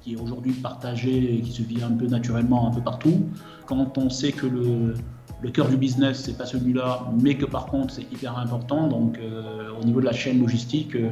qui 0.00 0.14
est 0.14 0.20
aujourd'hui 0.20 0.52
partagé 0.52 1.36
et 1.36 1.40
qui 1.40 1.52
se 1.52 1.62
vit 1.62 1.82
un 1.82 1.92
peu 1.92 2.06
naturellement 2.06 2.68
un 2.68 2.70
peu 2.70 2.80
partout. 2.80 3.26
Quand 3.66 3.98
on 3.98 4.10
sait 4.10 4.32
que 4.32 4.46
le, 4.46 5.50
cœur 5.50 5.68
du 5.68 5.76
business, 5.76 6.22
c'est 6.24 6.36
pas 6.36 6.46
celui-là, 6.46 7.06
mais 7.20 7.36
que 7.36 7.46
par 7.46 7.66
contre, 7.66 7.94
c'est 7.94 8.12
hyper 8.12 8.38
important. 8.38 8.88
Donc, 8.88 9.18
euh, 9.18 9.70
au 9.80 9.84
niveau 9.84 10.00
de 10.00 10.06
la 10.06 10.12
chaîne 10.12 10.40
logistique, 10.40 10.94
euh, 10.94 11.10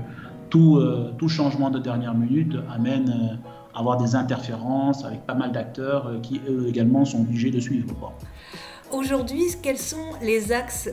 euh, 0.55 1.11
tout, 1.19 1.29
changement 1.29 1.71
de 1.71 1.79
dernière 1.79 2.15
minute 2.15 2.57
amène 2.75 3.39
à 3.75 3.79
avoir 3.79 3.99
des 3.99 4.15
interférences 4.15 5.05
avec 5.05 5.27
pas 5.27 5.35
mal 5.35 5.53
d'acteurs 5.53 6.11
qui, 6.23 6.41
eux 6.49 6.67
également, 6.69 7.05
sont 7.05 7.21
obligés 7.21 7.51
de 7.51 7.61
suivre. 7.61 8.13
Aujourd'hui, 8.91 9.45
quels 9.63 9.79
sont 9.79 10.15
les 10.23 10.53
axes 10.53 10.91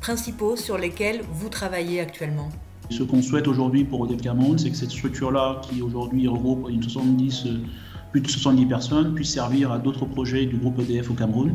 principaux 0.00 0.56
sur 0.56 0.78
lesquels 0.78 1.20
vous 1.30 1.50
travaillez 1.50 2.00
actuellement? 2.00 2.48
Ce 2.90 3.02
qu'on 3.02 3.22
souhaite 3.22 3.48
aujourd'hui 3.48 3.84
pour 3.84 4.00
Odette 4.00 4.22
Cameroun, 4.22 4.58
c'est 4.58 4.70
que 4.70 4.76
cette 4.76 4.90
structure-là, 4.90 5.60
qui 5.62 5.82
aujourd'hui 5.82 6.28
regroupe 6.28 6.68
une 6.68 6.82
70, 6.82 7.46
euh, 7.46 7.58
plus 8.10 8.20
de 8.20 8.28
70 8.28 8.66
personnes, 8.66 9.14
puisse 9.14 9.32
servir 9.32 9.72
à 9.72 9.78
d'autres 9.78 10.04
projets 10.04 10.46
du 10.46 10.56
groupe 10.56 10.78
EDF 10.80 11.10
au 11.10 11.14
Cameroun. 11.14 11.54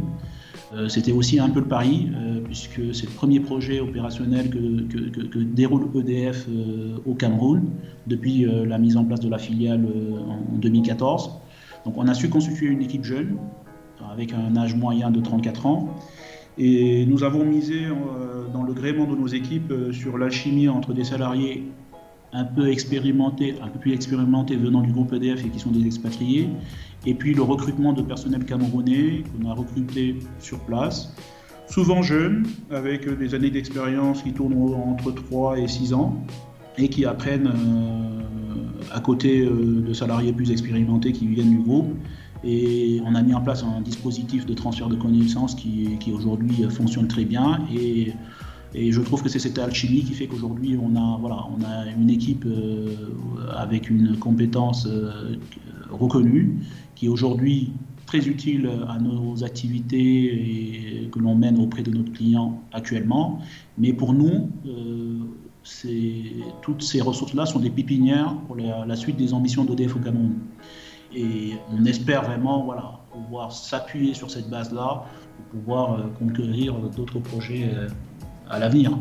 Euh, 0.73 0.89
c'était 0.89 1.11
aussi 1.11 1.39
un 1.39 1.49
peu 1.49 1.59
le 1.59 1.67
pari, 1.67 2.09
euh, 2.13 2.41
puisque 2.41 2.93
c'est 2.93 3.05
le 3.05 3.13
premier 3.13 3.39
projet 3.39 3.79
opérationnel 3.79 4.49
que, 4.49 5.39
déroule 5.39 5.87
EDF 5.95 6.47
au 7.05 7.13
Cameroun 7.13 7.69
depuis 8.05 8.45
la 8.65 8.77
mise 8.77 8.97
en 8.97 9.03
place 9.03 9.19
de 9.19 9.29
la 9.29 9.37
filiale 9.37 9.85
en 10.27 10.57
2014. 10.57 11.31
Donc 11.85 11.97
on 11.97 12.07
a 12.07 12.13
su 12.13 12.29
constituer 12.29 12.67
une 12.67 12.81
équipe 12.81 13.03
jeune, 13.03 13.37
avec 14.11 14.33
un 14.33 14.55
âge 14.57 14.75
moyen 14.75 15.09
de 15.09 15.19
34 15.21 15.65
ans, 15.65 15.95
et 16.57 17.05
nous 17.05 17.23
avons 17.23 17.45
misé 17.45 17.85
euh, 17.85 18.47
dans 18.51 18.63
le 18.63 18.73
gréement 18.73 19.05
de 19.05 19.15
nos 19.15 19.27
équipes 19.27 19.71
euh, 19.71 19.91
sur 19.91 20.17
l'alchimie 20.17 20.67
entre 20.67 20.93
des 20.93 21.03
salariés 21.03 21.63
un 22.33 22.43
peu 22.43 22.69
expérimentés, 22.69 23.55
un 23.61 23.67
peu 23.67 23.79
plus 23.79 23.93
expérimentés 23.93 24.55
venant 24.55 24.81
du 24.81 24.91
groupe 24.91 25.13
EDF 25.13 25.45
et 25.45 25.49
qui 25.49 25.59
sont 25.59 25.71
des 25.71 25.85
expatriés, 25.85 26.49
et 27.05 27.13
puis 27.13 27.33
le 27.33 27.41
recrutement 27.41 27.93
de 27.93 28.01
personnel 28.01 28.43
camerounais 28.43 29.23
qu'on 29.23 29.49
a 29.49 29.53
recruté 29.53 30.17
sur 30.39 30.59
place, 30.61 31.15
souvent 31.67 32.01
jeunes, 32.01 32.45
avec 32.69 33.07
des 33.17 33.33
années 33.33 33.49
d'expérience 33.49 34.23
qui 34.23 34.33
tournent 34.33 34.73
entre 34.73 35.11
3 35.11 35.59
et 35.59 35.67
6 35.67 35.93
ans, 35.93 36.21
et 36.77 36.89
qui 36.89 37.05
apprennent 37.05 37.47
euh, 37.47 38.93
à 38.93 38.99
côté 38.99 39.45
de 39.45 39.93
salariés 39.93 40.33
plus 40.33 40.51
expérimentés 40.51 41.13
qui 41.13 41.27
viennent 41.27 41.49
du 41.49 41.59
groupe. 41.59 41.95
Et 42.43 43.01
on 43.05 43.15
a 43.15 43.21
mis 43.21 43.33
en 43.33 43.41
place 43.41 43.63
un 43.63 43.81
dispositif 43.81 44.45
de 44.45 44.53
transfert 44.53 44.89
de 44.89 44.95
connaissances 44.95 45.55
qui, 45.55 45.97
aujourd'hui 46.13 46.63
fonctionne 46.69 47.07
très 47.07 47.25
bien. 47.25 47.61
Et, 47.73 48.13
je 48.75 49.01
trouve 49.01 49.23
que 49.23 49.29
c'est 49.29 49.39
cette 49.39 49.57
alchimie 49.57 50.03
qui 50.03 50.13
fait 50.13 50.27
qu'aujourd'hui 50.27 50.77
on 50.79 50.95
a, 50.95 51.17
voilà, 51.19 51.47
on 51.57 51.63
a 51.63 51.89
une 51.89 52.11
équipe 52.11 52.45
euh, 52.45 52.95
avec 53.55 53.89
une 53.89 54.17
compétence 54.17 54.85
euh, 54.85 55.37
reconnue 55.89 56.57
qui 56.93 57.07
est 57.07 57.09
aujourd'hui 57.09 57.71
très 58.05 58.27
utile 58.27 58.69
à 58.87 58.99
nos 58.99 59.43
activités 59.43 61.05
et 61.05 61.09
que 61.09 61.19
l'on 61.19 61.35
mène 61.35 61.59
auprès 61.59 61.81
de 61.83 61.91
notre 61.91 62.11
client 62.11 62.61
actuellement. 62.71 63.39
Mais 63.77 63.93
pour 63.93 64.13
nous, 64.13 64.49
euh, 64.65 65.19
toutes 66.61 66.81
ces 66.81 67.01
ressources-là 67.01 67.45
sont 67.45 67.59
des 67.59 67.69
pépinières 67.69 68.35
pour 68.47 68.55
la, 68.55 68.95
suite 68.95 69.17
des 69.17 69.33
ambitions 69.33 69.65
d'EDF 69.65 69.95
au 69.95 69.99
Cameroun. 69.99 70.35
Et 71.15 71.53
on 71.71 71.85
espère 71.85 72.23
vraiment 72.23 72.63
voilà, 72.63 72.99
pouvoir 73.11 73.51
s'appuyer 73.51 74.13
sur 74.13 74.29
cette 74.29 74.49
base-là 74.49 75.05
pour 75.35 75.59
pouvoir 75.59 75.93
euh, 75.93 76.03
conquérir 76.19 76.73
d'autres 76.95 77.19
projets 77.19 77.69
euh, 77.73 77.87
à 78.49 78.59
l'avenir. 78.59 78.97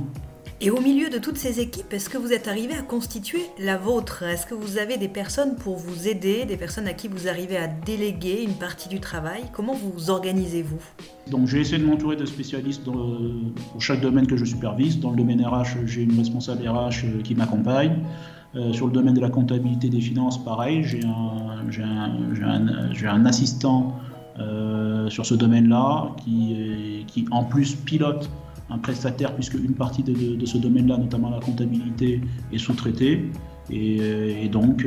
Et 0.59 0.71
au 0.71 0.81
milieu 0.81 1.11
de 1.11 1.19
toutes 1.19 1.37
ces 1.37 1.61
équipes, 1.61 1.93
est-ce 1.93 2.09
que 2.09 2.17
vous 2.17 2.33
êtes 2.33 2.49
arrivé 2.49 2.73
à 2.73 2.81
constituer 2.81 3.43
la 3.59 3.77
vôtre? 3.77 4.23
Est-ce 4.23 4.47
que 4.47 4.55
vous 4.55 4.79
avez 4.79 4.97
des 4.97 5.09
personnes 5.09 5.55
pour 5.57 5.77
vous 5.77 6.09
aider, 6.09 6.47
des 6.47 6.57
personnes 6.57 6.89
à 6.89 6.95
qui 6.95 7.09
vous 7.09 7.29
arrivez 7.29 7.59
à 7.59 7.69
déléguer 7.69 8.43
une 8.43 8.55
partie 8.55 8.89
du 8.89 8.99
travail? 8.99 9.43
Comment 9.53 9.75
vous 9.75 10.09
organisez-vous? 10.09 10.81
Donc 11.31 11.47
j'ai 11.47 11.61
essayé 11.61 11.77
de 11.77 11.85
m'entourer 11.85 12.17
de 12.17 12.25
spécialistes 12.25 12.85
pour 12.85 13.83
chaque 13.83 14.01
domaine 14.01 14.27
que 14.27 14.39
je 14.39 14.47
supervise. 14.47 14.99
Dans 14.99 15.11
le 15.11 15.19
domaine 15.19 15.45
RH, 15.45 15.85
j'ai 15.85 16.05
une 16.05 16.17
responsable 16.17 16.67
RH 16.67 17.05
euh, 17.05 17.23
qui 17.23 17.35
m'accompagne. 17.35 17.99
Euh, 18.57 18.73
sur 18.73 18.87
le 18.87 18.93
domaine 18.93 19.15
de 19.15 19.21
la 19.21 19.29
comptabilité 19.29 19.91
des 19.91 20.01
finances, 20.01 20.43
pareil, 20.43 20.83
j'ai 20.83 21.03
un, 21.05 21.67
assistant 23.27 23.95
euh, 24.39 25.11
sur 25.11 25.27
ce 25.27 25.35
domaine-là 25.35 26.13
qui, 26.25 27.05
qui 27.07 27.27
en 27.31 27.45
plus 27.45 27.75
pilote 27.75 28.31
un 28.71 28.79
prestataire, 28.79 29.35
puisque 29.35 29.55
une 29.55 29.75
partie 29.75 30.03
de, 30.03 30.47
ce 30.47 30.59
domaine-là, 30.59 30.97
notamment 30.97 31.31
la 31.31 31.41
comptabilité, 31.41 32.21
est 32.51 32.59
sous-traitée. 32.59 33.31
Et, 33.69 33.99
euh, 34.01 34.49
donc, 34.49 34.87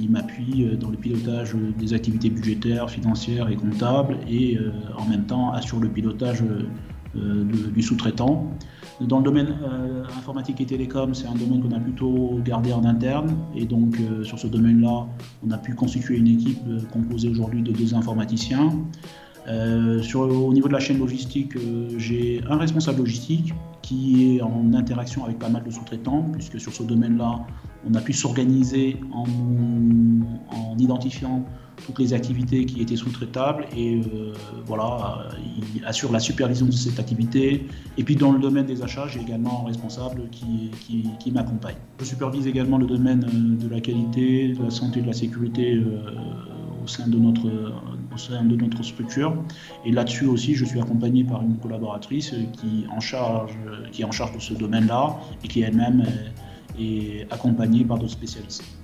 il 0.00 0.10
m'appuie 0.10 0.66
dans 0.80 0.90
le 0.90 0.96
pilotage 0.96 1.56
des 1.78 1.94
activités 1.94 2.30
budgétaires, 2.30 2.88
financières 2.88 3.48
et 3.48 3.56
comptables, 3.56 4.18
et 4.30 4.58
en 4.96 5.10
même 5.10 5.24
temps 5.24 5.52
assure 5.52 5.80
le 5.80 5.88
pilotage 5.88 6.42
du 7.74 7.82
sous-traitant. 7.82 8.50
Dans 9.00 9.18
le 9.18 9.24
domaine 9.24 9.54
informatique 10.16 10.60
et 10.60 10.66
télécom, 10.66 11.14
c'est 11.14 11.26
un 11.26 11.34
domaine 11.34 11.62
qu'on 11.62 11.74
a 11.74 11.78
plutôt 11.78 12.40
gardé 12.44 12.72
en 12.72 12.84
interne. 12.84 13.36
Et 13.54 13.64
donc, 13.64 13.96
sur 14.24 14.38
ce 14.38 14.46
domaine-là, 14.46 15.06
on 15.46 15.50
a 15.50 15.58
pu 15.58 15.74
constituer 15.74 16.16
une 16.16 16.26
équipe 16.26 16.58
composée 16.92 17.28
aujourd'hui 17.28 17.62
de 17.62 17.72
deux 17.72 17.94
informaticiens. 17.94 18.70
Euh, 19.48 20.02
au 20.14 20.52
niveau 20.52 20.68
de 20.68 20.72
la 20.74 20.80
chaîne 20.80 20.98
logistique, 20.98 21.56
euh, 21.56 21.88
j'ai 21.96 22.42
un 22.50 22.58
responsable 22.58 22.98
logistique 22.98 23.54
qui 23.80 24.36
est 24.36 24.42
en 24.42 24.74
interaction 24.74 25.24
avec 25.24 25.38
pas 25.38 25.48
mal 25.48 25.64
de 25.64 25.70
sous-traitants, 25.70 26.26
puisque 26.32 26.60
sur 26.60 26.72
ce 26.72 26.82
domaine-là, 26.82 27.46
on 27.88 27.94
a 27.94 28.00
pu 28.00 28.12
s'organiser 28.12 29.00
en, 29.12 29.24
identifiant 30.78 31.44
toutes 31.86 31.98
les 31.98 32.12
activités 32.12 32.64
qui 32.64 32.80
étaient 32.82 32.96
sous-traitables 32.96 33.66
et 33.76 34.00
euh, 34.00 34.32
voilà, 34.66 35.28
il 35.74 35.84
assure 35.84 36.12
la 36.12 36.20
supervision 36.20 36.66
de 36.66 36.72
cette 36.72 36.98
activité. 36.98 37.66
Et 37.96 38.04
puis 38.04 38.16
dans 38.16 38.32
le 38.32 38.38
domaine 38.38 38.66
des 38.66 38.82
achats, 38.82 39.06
j'ai 39.08 39.20
également 39.20 39.62
un 39.64 39.68
responsable 39.68 40.28
qui, 40.30 40.70
qui, 41.18 41.30
m'accompagne. 41.30 41.76
Je 42.00 42.04
supervise 42.04 42.46
également 42.46 42.78
le 42.78 42.86
domaine 42.86 43.20
de 43.60 43.68
la 43.68 43.80
qualité, 43.80 44.48
de 44.48 44.62
la 44.62 44.70
santé 44.70 45.00
de 45.00 45.06
la 45.06 45.12
sécurité 45.12 45.82
au 46.82 46.86
sein 46.86 47.06
de 47.06 47.18
notre, 47.18 47.50
sein 48.16 48.44
de 48.44 48.56
notre 48.56 48.82
structure. 48.82 49.34
Et 49.84 49.92
là-dessus 49.92 50.26
aussi, 50.26 50.54
je 50.54 50.64
suis 50.64 50.80
accompagné 50.80 51.24
par 51.24 51.42
une 51.42 51.56
collaboratrice 51.58 52.34
qui, 52.52 52.86
en 52.90 53.00
charge, 53.00 53.52
qui 53.92 54.02
est 54.02 54.04
en 54.04 54.12
charge 54.12 54.34
de 54.34 54.40
ce 54.40 54.54
domaine-là 54.54 55.18
et 55.44 55.48
qui 55.48 55.62
elle-même 55.62 56.04
est 56.78 57.26
accompagnée 57.30 57.84
par 57.84 57.98
d'autres 57.98 58.12
spécialistes. 58.12 58.77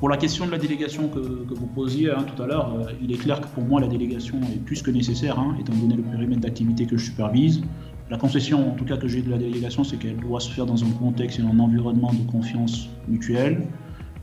Pour 0.00 0.08
la 0.08 0.16
question 0.16 0.46
de 0.46 0.50
la 0.50 0.56
délégation 0.56 1.08
que, 1.08 1.18
vous 1.18 1.66
posiez 1.66 2.10
hein, 2.10 2.24
tout 2.24 2.42
à 2.42 2.46
l'heure, 2.46 2.74
euh, 2.74 2.90
il 3.02 3.12
est 3.12 3.18
clair 3.18 3.38
que 3.38 3.46
pour 3.48 3.62
moi 3.62 3.82
la 3.82 3.86
délégation 3.86 4.40
est 4.40 4.64
plus 4.64 4.80
que 4.80 4.90
nécessaire, 4.90 5.38
hein, 5.38 5.54
étant 5.60 5.74
donné 5.74 5.94
le 5.94 6.02
périmètre 6.02 6.40
d'activité 6.40 6.86
que 6.86 6.96
je 6.96 7.04
supervise. 7.04 7.60
La 8.08 8.16
concession, 8.16 8.70
en 8.70 8.74
tout 8.74 8.86
cas 8.86 8.96
que 8.96 9.06
j'ai 9.06 9.20
de 9.20 9.28
la 9.28 9.36
délégation, 9.36 9.84
c'est 9.84 9.98
qu'elle 9.98 10.16
doit 10.16 10.40
se 10.40 10.50
faire 10.50 10.64
dans 10.64 10.82
un 10.82 10.90
contexte 10.92 11.38
et 11.38 11.42
un 11.42 11.58
environnement 11.58 12.14
de 12.14 12.30
confiance 12.32 12.88
mutuelle 13.08 13.66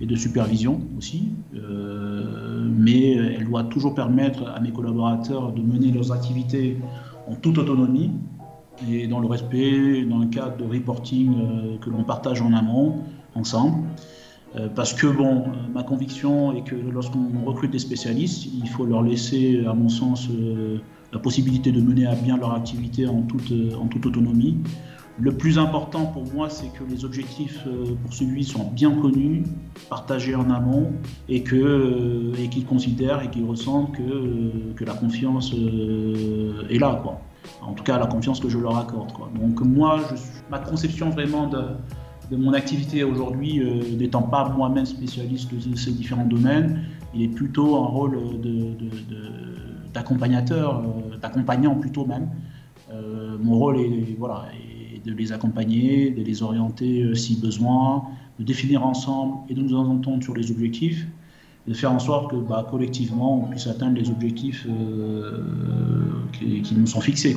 et 0.02 0.08
de 0.08 0.16
supervision 0.16 0.82
aussi. 0.98 1.30
Euh, 1.54 2.68
mais 2.76 3.12
elle 3.12 3.46
doit 3.46 3.64
toujours 3.66 3.94
permettre 3.94 4.48
à 4.48 4.60
mes 4.60 4.72
collaborateurs 4.72 5.52
de 5.52 5.62
mener 5.62 5.92
leurs 5.92 6.12
activités 6.12 6.78
en 7.28 7.36
toute 7.36 7.60
autonomie 7.60 8.10
et 8.90 9.06
dans 9.06 9.20
le 9.20 9.28
respect, 9.28 10.04
dans 10.06 10.18
le 10.18 10.26
cadre 10.26 10.58
de 10.58 10.64
reporting 10.64 11.36
euh, 11.40 11.78
que 11.78 11.92
l'on 11.92 12.04
partage 12.04 12.42
en 12.42 12.52
amont, 12.54 12.96
ensemble. 13.36 13.84
Euh, 14.56 14.70
parce 14.74 14.94
que, 14.94 15.08
bon, 15.08 15.46
ma 15.74 15.84
conviction 15.84 16.54
est 16.54 16.64
que 16.64 16.76
lorsqu'on 16.76 17.46
recrute 17.46 17.72
des 17.72 17.80
spécialistes, 17.80 18.46
il 18.46 18.68
faut 18.70 18.86
leur 18.86 19.02
laisser, 19.02 19.66
à 19.66 19.74
mon 19.74 19.90
sens, 19.90 20.30
euh, 20.30 20.78
la 21.14 21.20
possibilité 21.20 21.72
de 21.72 21.82
mener 21.82 22.06
à 22.06 22.16
bien 22.16 22.38
leur 22.38 22.54
activité 22.54 23.08
en 23.08 23.22
toute, 23.22 24.06
autonomie. 24.06 24.58
Le 25.20 25.32
plus 25.32 25.58
important 25.58 26.06
pour 26.06 26.32
moi, 26.32 26.48
c'est 26.50 26.68
que 26.68 26.84
les 26.88 27.04
objectifs 27.04 27.64
euh, 27.66 27.96
poursuivis 28.04 28.44
sont 28.44 28.70
bien 28.70 28.92
connus, 28.92 29.44
partagés 29.90 30.36
en 30.36 30.50
amont 30.52 30.92
et 31.28 31.44
euh, 31.54 32.34
qu'ils 32.52 32.66
considèrent 32.66 33.24
et 33.24 33.30
qu'ils 33.30 33.46
ressentent 33.46 33.94
que, 33.94 34.04
euh, 34.04 34.86
la 34.86 34.94
confiance 34.94 35.54
est 36.70 36.78
là, 36.78 37.00
quoi. 37.02 37.20
En 37.62 37.74
tout 37.74 37.84
cas, 37.84 37.98
la 37.98 38.06
confiance 38.06 38.40
que 38.40 38.50
je 38.50 38.60
leur 38.60 38.78
accorde. 38.78 39.12
Quoi. 39.14 39.32
Donc 39.40 39.62
moi, 39.62 40.02
ma 40.52 40.60
conception 40.60 41.10
vraiment 41.10 41.48
de, 41.48 41.64
de 42.32 42.36
mon 42.36 42.54
activité 42.54 43.04
aujourd'hui, 43.04 43.62
n'étant 43.98 44.24
pas 44.24 44.50
moi-même 44.50 44.86
spécialiste 44.86 45.54
de 45.54 45.76
ces 45.76 45.92
différents 45.92 46.26
domaines, 46.26 46.82
il 47.14 47.22
est 47.22 47.28
plutôt 47.30 47.76
un 47.78 47.86
rôle 47.86 48.20
d'accompagnateur, 49.94 50.84
d'accompagnant 51.22 51.76
plutôt 51.76 52.06
même. 52.06 52.30
mon 53.42 53.58
rôle 53.58 53.80
est, 53.80 54.18
de 55.08 55.14
les 55.14 55.32
accompagner, 55.32 56.12
de 56.12 56.22
les 56.22 56.44
orienter 56.44 57.04
euh, 57.04 57.16
si 57.16 57.40
besoin, 57.40 58.04
de 58.40 58.44
définir 58.44 58.86
ensemble 58.86 59.38
et 59.50 59.54
de 59.54 59.62
nous 59.62 59.74
entendre 59.74 60.22
sur 60.22 60.36
les 60.36 60.52
objectifs, 60.52 61.08
de 61.68 61.74
faire 61.74 61.92
en 61.92 62.00
sorte 62.00 62.32
que 62.32 62.36
bah, 62.36 62.68
collectivement 62.70 63.40
on 63.40 63.50
puisse 63.50 63.68
atteindre 63.68 63.98
les 63.98 64.10
objectifs 64.10 64.68
euh, 64.70 65.44
qui, 66.34 66.76
nous 66.76 66.88
sont 66.88 67.02
fixés. 67.02 67.36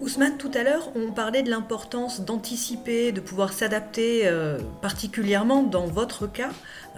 Ousmane, 0.00 0.38
tout 0.38 0.50
à 0.54 0.62
l'heure, 0.62 0.88
on 0.96 1.12
parlait 1.12 1.42
de 1.42 1.50
l'importance 1.50 2.24
d'anticiper, 2.24 3.12
de 3.12 3.20
pouvoir 3.20 3.52
s'adapter, 3.52 4.22
euh, 4.24 4.58
particulièrement 4.80 5.62
dans 5.62 5.86
votre 5.86 6.26
cas, 6.26 6.50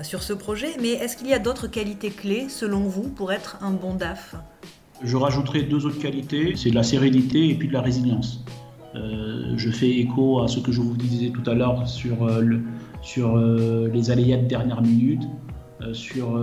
sur 0.02 0.22
ce 0.22 0.32
projet. 0.32 0.76
Mais 0.80 0.90
est-ce 0.90 1.16
qu'il 1.16 1.26
y 1.26 1.34
a 1.34 1.40
d'autres 1.40 1.66
qualités 1.66 2.10
clés, 2.10 2.46
selon 2.48 2.80
vous, 2.80 3.08
pour 3.08 3.32
être 3.32 3.58
un 3.60 3.72
bon 3.72 3.94
DAF? 3.94 4.36
Je 5.02 5.16
rajouterai 5.16 5.62
deux 5.62 5.84
autres 5.84 5.98
qualités, 5.98 6.54
c'est 6.54 6.70
la 6.70 6.84
sérénité 6.84 7.48
et 7.48 7.54
puis 7.54 7.66
de 7.66 7.72
la 7.72 7.80
résilience. 7.80 8.44
Euh, 8.94 9.54
je 9.56 9.70
fais 9.70 9.90
écho 9.90 10.40
à 10.40 10.46
ce 10.46 10.60
que 10.60 10.70
je 10.70 10.80
vous 10.80 10.96
disais 10.96 11.30
tout 11.30 11.48
à 11.50 11.54
l'heure 11.54 11.88
sur, 11.88 12.22
euh, 12.24 12.58
sur 13.00 13.36
euh, 13.36 13.88
les 13.92 14.12
aléas 14.12 14.36
de 14.36 14.46
dernière 14.46 14.80
minute, 14.80 15.22
sur 15.92 16.38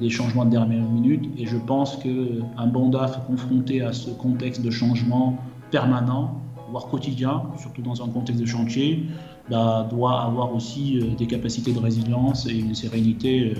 des 0.00 0.10
changements 0.10 0.44
de 0.44 0.50
dernière 0.50 0.82
minute. 0.82 1.26
Et 1.38 1.46
je 1.46 1.56
pense 1.56 1.96
qu'un 1.96 2.66
bon 2.66 2.88
DAF 2.88 3.24
confronté 3.24 3.82
à 3.82 3.92
ce 3.92 4.10
contexte 4.10 4.62
de 4.62 4.70
changement 4.70 5.38
permanent, 5.70 6.40
voire 6.70 6.86
quotidien, 6.86 7.42
surtout 7.56 7.82
dans 7.82 8.02
un 8.02 8.08
contexte 8.08 8.40
de 8.40 8.46
chantier, 8.46 9.06
bah, 9.48 9.86
doit 9.90 10.22
avoir 10.22 10.54
aussi 10.54 11.00
des 11.16 11.26
capacités 11.26 11.72
de 11.72 11.78
résilience 11.78 12.46
et 12.46 12.58
une 12.58 12.74
sérénité 12.74 13.54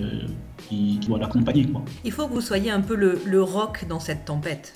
qui, 0.68 0.98
doit 1.06 1.18
l'accompagner. 1.18 1.66
Il 2.04 2.12
faut 2.12 2.26
que 2.26 2.34
vous 2.34 2.42
soyez 2.42 2.70
un 2.70 2.82
peu 2.82 2.94
le, 2.94 3.18
le 3.24 3.42
rock 3.42 3.86
dans 3.88 4.00
cette 4.00 4.26
tempête. 4.26 4.74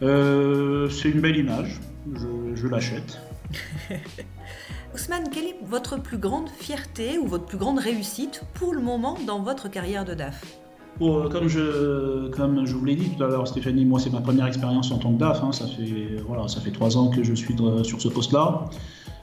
c'est 0.00 1.10
une 1.10 1.20
belle 1.20 1.36
image 1.36 1.80
je, 2.54 2.66
l'achète. 2.66 3.20
Ousmane, 4.94 5.30
quelle 5.30 5.44
est 5.44 5.56
votre 5.64 5.98
plus 5.98 6.18
grande 6.18 6.48
fierté 6.48 7.18
ou 7.18 7.26
votre 7.26 7.46
plus 7.46 7.58
grande 7.58 7.78
réussite 7.78 8.42
pour 8.54 8.74
le 8.74 8.80
moment 8.80 9.18
dans 9.26 9.40
votre 9.40 9.68
carrière 9.68 10.04
de 10.04 10.14
DAF? 10.14 10.44
Comme, 11.00 11.48
je, 11.48 12.28
comme 12.28 12.64
vous 12.64 12.84
l'ai 12.84 12.96
dit 12.96 13.10
tout 13.10 13.22
à 13.24 13.28
l'heure, 13.28 13.48
Stéphanie, 13.48 13.84
moi 13.84 13.98
c'est 13.98 14.10
ma 14.10 14.20
première 14.20 14.46
expérience 14.46 14.92
en 14.92 14.98
tant 14.98 15.12
que 15.12 15.18
DAF. 15.18 15.42
Hein. 15.42 15.52
ça, 15.52 15.66
fait, 15.66 16.22
voilà, 16.26 16.46
ça 16.48 16.60
fait 16.60 16.70
trois 16.70 16.96
ans 16.96 17.08
que 17.08 17.24
je 17.24 17.34
suis 17.34 17.56
sur 17.82 18.00
ce 18.00 18.08
poste-là. 18.08 18.66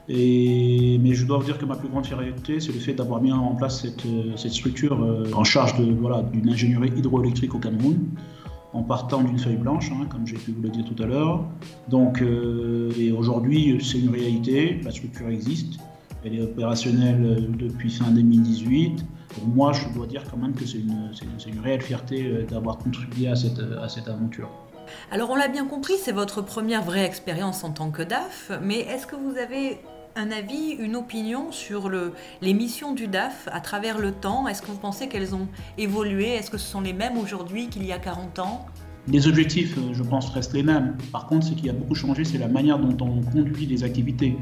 Mais 0.10 1.14
je 1.14 1.26
dois 1.26 1.38
vous 1.38 1.46
dire 1.46 1.58
que 1.58 1.66
ma 1.66 1.76
plus 1.76 1.90
grande 1.90 2.06
fierté, 2.06 2.60
c'est 2.60 2.72
le 2.72 2.80
fait 2.80 2.94
d'avoir 2.94 3.22
mis 3.22 3.32
en 3.32 3.56
place 3.56 3.82
cette, 3.82 4.06
cette 4.38 4.54
structure 4.54 5.02
euh, 5.04 5.26
en 5.34 5.44
charge 5.44 5.80
voilà, 6.00 6.22
d'une 6.24 6.50
ingénierie 6.50 6.92
hydroélectrique 6.96 7.54
au 7.56 7.60
Cameroun 7.60 7.98
en 8.74 8.84
partant 8.84 9.22
d'une 9.22 9.40
feuille 9.40 9.58
blanche, 9.58 9.92
hein, 9.92 10.06
comme 10.10 10.28
j'ai 10.28 10.36
pu 10.36 10.52
vous 10.52 10.62
le 10.62 10.70
dire 10.70 10.86
tout 10.86 11.02
à 11.02 11.06
l'heure. 11.06 11.44
Donc, 11.90 12.22
euh, 12.22 12.92
et 12.98 13.12
aujourd'hui, 13.12 13.80
c'est 13.84 14.00
une 14.00 14.10
réalité, 14.10 14.80
la 14.84 14.92
structure 14.92 15.30
existe, 15.30 15.80
elle 16.24 16.36
est 16.36 16.42
opérationnelle 16.42 17.26
euh, 17.26 17.48
depuis 17.58 17.90
fin 17.90 18.12
2018. 18.12 19.06
Moi, 19.46 19.74
je 19.74 19.88
dois 19.90 20.08
dire 20.08 20.24
quand 20.30 20.38
même 20.38 20.54
que 20.54 20.66
c'est 20.66 20.80
une, 20.80 21.12
une, 21.48 21.60
réelle 21.60 21.82
fierté 21.82 22.26
euh, 22.26 22.46
d'avoir 22.46 22.78
contribué 22.78 23.28
à 23.28 23.36
cette, 23.36 23.60
à 23.60 23.90
cette 23.90 24.08
aventure. 24.08 24.50
Alors, 25.12 25.30
on 25.30 25.36
l'a 25.36 25.48
bien 25.48 25.66
compris, 25.66 25.94
c'est 26.02 26.12
votre 26.12 26.42
première 26.42 26.84
vraie 26.84 27.06
expérience 27.06 27.64
en 27.64 27.72
tant 27.72 27.92
que 27.92 28.02
DAF, 28.02 28.52
mais 28.62 28.80
est-ce 28.80 29.06
que 29.06 29.16
vous 29.16 29.38
avez 29.38 29.80
un 30.16 30.32
avis, 30.32 30.72
une 30.72 30.96
opinion 30.96 31.52
sur 31.52 31.90
le, 31.90 32.14
les 32.42 32.54
missions 32.54 32.94
du 32.94 33.08
DAF 33.08 33.48
à 33.52 33.62
travers 33.62 34.00
le 34.00 34.12
temps? 34.12 34.48
Est-ce 34.48 34.62
que 34.62 34.68
vous 34.68 34.78
pensez 34.78 35.08
qu'elles 35.08 35.36
ont 35.36 35.48
évolué? 35.78 36.30
Est-ce 36.30 36.50
que 36.50 36.58
ce 36.58 36.68
sont 36.68 36.82
les 36.82 36.94
mêmes 36.94 37.18
aujourd'hui 37.18 37.68
qu'il 37.68 37.86
y 37.86 37.92
a 37.92 38.00
40 38.00 38.40
ans? 38.40 38.66
Les 39.10 39.26
objectifs, 39.26 39.78
euh, 39.78 39.94
je 39.94 40.04
pense, 40.04 40.30
restent 40.32 40.54
les 40.54 40.64
mêmes. 40.64 40.98
Par 41.14 41.28
contre, 41.28 41.46
ce 41.46 41.54
qui 41.54 41.70
a 41.70 41.74
beaucoup 41.74 41.96
changé, 41.96 42.26
c'est 42.26 42.38
la 42.38 42.50
manière 42.50 42.78
dont 42.78 43.06
on 43.06 43.22
conduit 43.22 43.66
les 43.66 43.86
activités. 43.86 44.38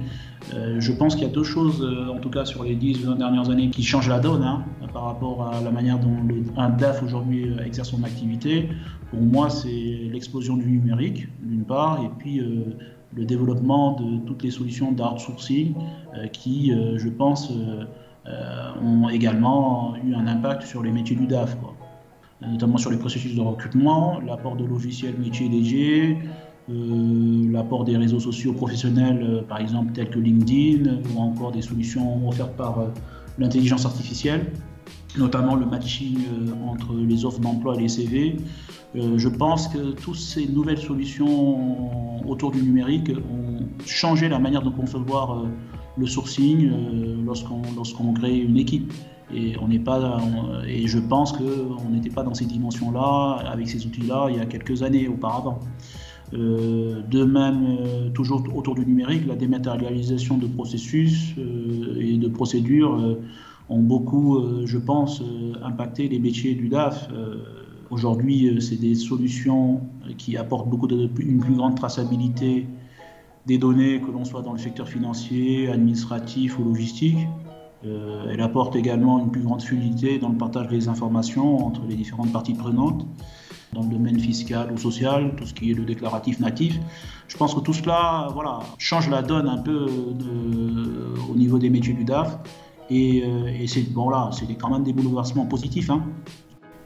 Euh, 0.55 0.77
je 0.79 0.91
pense 0.91 1.13
qu'il 1.13 1.23
y 1.27 1.29
a 1.29 1.33
deux 1.33 1.43
choses, 1.43 1.83
euh, 1.83 2.11
en 2.11 2.17
tout 2.17 2.31
cas 2.31 2.45
sur 2.45 2.63
les 2.63 2.73
10 2.73 3.05
20 3.05 3.15
dernières 3.15 3.49
années, 3.51 3.69
qui 3.69 3.83
changent 3.83 4.09
la 4.09 4.19
donne 4.19 4.41
hein, 4.41 4.63
par 4.91 5.03
rapport 5.03 5.47
à 5.53 5.61
la 5.61 5.69
manière 5.69 5.99
dont 5.99 6.17
un 6.57 6.69
DAF 6.69 7.03
aujourd'hui 7.03 7.47
exerce 7.63 7.89
son 7.89 8.03
activité. 8.03 8.69
Pour 9.11 9.21
moi, 9.21 9.51
c'est 9.51 9.69
l'explosion 10.11 10.57
du 10.57 10.65
numérique, 10.65 11.27
d'une 11.43 11.63
part, 11.63 12.01
et 12.03 12.09
puis 12.17 12.41
le 13.13 13.25
développement 13.25 13.93
de 13.93 14.25
toutes 14.25 14.41
les 14.41 14.51
solutions 14.51 14.91
d'outsourcing 14.91 15.75
qui, 16.33 16.71
je 16.71 17.09
pense, 17.09 17.51
ont 18.81 19.09
également 19.09 19.95
eu 20.03 20.15
un 20.15 20.27
impact 20.27 20.63
sur 20.63 20.81
les 20.81 20.91
métiers 20.91 21.15
du 21.15 21.27
DAF. 21.27 21.55
Notamment 22.41 22.77
sur 22.77 22.91
les 22.91 22.97
processus 22.97 23.35
de 23.35 23.41
recrutement, 23.41 24.19
l'apport 24.19 24.55
de 24.55 24.65
logiciels 24.65 25.17
métiers 25.17 25.49
légers, 25.49 26.17
euh, 26.67 27.51
l'apport 27.51 27.85
des 27.85 27.95
réseaux 27.95 28.19
sociaux 28.19 28.51
professionnels, 28.53 29.23
euh, 29.23 29.41
par 29.43 29.59
exemple 29.59 29.93
tels 29.93 30.09
que 30.09 30.17
LinkedIn, 30.17 30.99
ou 31.13 31.19
encore 31.19 31.51
des 31.51 31.61
solutions 31.61 32.27
offertes 32.27 32.55
par 32.55 32.79
euh, 32.79 32.87
l'intelligence 33.37 33.85
artificielle, 33.85 34.51
notamment 35.15 35.55
le 35.55 35.67
matching 35.67 36.17
entre 36.67 36.95
les 36.95 37.23
offres 37.23 37.39
d'emploi 37.39 37.75
et 37.75 37.81
les 37.81 37.87
CV. 37.87 38.37
je 38.95 39.29
pense 39.29 39.67
que 39.67 39.91
toutes 39.91 40.15
ces 40.15 40.47
nouvelles 40.47 40.77
solutions 40.77 42.27
autour 42.27 42.51
du 42.51 42.61
numérique 42.61 43.09
ont 43.09 43.65
changé 43.85 44.27
la 44.27 44.39
manière 44.39 44.61
de 44.61 44.69
concevoir 44.69 45.45
le 45.97 46.05
sourcing 46.05 46.69
lorsqu'on 47.25 48.13
crée 48.13 48.37
une 48.37 48.57
équipe. 48.57 48.91
Et, 49.33 49.55
on 49.59 49.67
pas, 49.79 50.19
et 50.67 50.87
je 50.87 50.99
pense 50.99 51.33
qu'on 51.33 51.89
n'était 51.89 52.11
pas 52.11 52.23
dans 52.23 52.33
ces 52.33 52.45
dimensions-là, 52.45 53.43
avec 53.47 53.67
ces 53.67 53.85
outils-là, 53.85 54.27
il 54.29 54.37
y 54.37 54.39
a 54.39 54.45
quelques 54.45 54.83
années 54.83 55.07
auparavant. 55.07 55.59
Euh, 56.33 57.01
de 57.09 57.23
même, 57.23 57.65
euh, 57.65 58.09
toujours 58.09 58.43
autour 58.55 58.75
du 58.75 58.85
numérique, 58.85 59.27
la 59.27 59.35
dématérialisation 59.35 60.37
de 60.37 60.47
processus 60.47 61.35
euh, 61.37 61.99
et 61.99 62.17
de 62.17 62.27
procédures 62.27 63.17
ont 63.69 63.81
beaucoup, 63.81 64.65
je 64.65 64.77
pense, 64.77 65.23
impacté 65.63 66.07
les 66.07 66.19
métiers 66.19 66.53
du 66.53 66.69
DAF. 66.69 67.09
Aujourd'hui, 67.89 68.61
c'est 68.61 68.79
des 68.79 68.93
solutions 68.93 69.81
qui 70.19 70.37
apportent 70.37 70.69
beaucoup 70.69 70.85
de, 70.85 71.09
une 71.19 71.39
plus 71.39 71.55
grande 71.55 71.75
traçabilité 71.75 72.67
des 73.47 73.57
données, 73.57 74.01
que 74.01 74.11
l'on 74.11 74.23
soit 74.23 74.43
dans 74.43 74.53
le 74.53 74.59
secteur 74.59 74.87
financier, 74.87 75.67
administratif 75.67 76.59
ou 76.59 76.63
logistique. 76.63 77.17
Euh, 77.85 78.31
elle 78.31 78.41
apporte 78.41 78.75
également 78.75 79.19
une 79.19 79.31
plus 79.31 79.41
grande 79.41 79.61
fluidité 79.61 80.17
dans 80.17 80.29
le 80.29 80.37
partage 80.37 80.67
des 80.67 80.87
informations 80.87 81.65
entre 81.65 81.81
les 81.87 81.95
différentes 81.95 82.31
parties 82.31 82.53
prenantes 82.53 83.05
dans 83.73 83.81
le 83.81 83.89
domaine 83.89 84.19
fiscal 84.19 84.71
ou 84.71 84.77
social, 84.77 85.35
tout 85.35 85.45
ce 85.45 85.53
qui 85.53 85.71
est 85.71 85.73
le 85.73 85.83
déclaratif 85.83 86.39
natif. 86.39 86.79
Je 87.27 87.37
pense 87.37 87.53
que 87.53 87.59
tout 87.59 87.73
cela 87.73 88.29
voilà, 88.33 88.59
change 88.77 89.09
la 89.09 89.21
donne 89.21 89.47
un 89.47 89.57
peu 89.57 89.87
au 91.29 91.35
niveau 91.35 91.59
des 91.59 91.69
métiers 91.69 91.93
du 91.93 92.05
DAF. 92.05 92.37
Et, 92.89 93.23
euh, 93.25 93.67
c'est 93.67 93.91
bon, 93.91 94.11
quand 94.59 94.69
même 94.69 94.83
des 94.83 94.93
bouleversements 94.93 95.45
positifs. 95.45 95.89
Hein. 95.89 96.03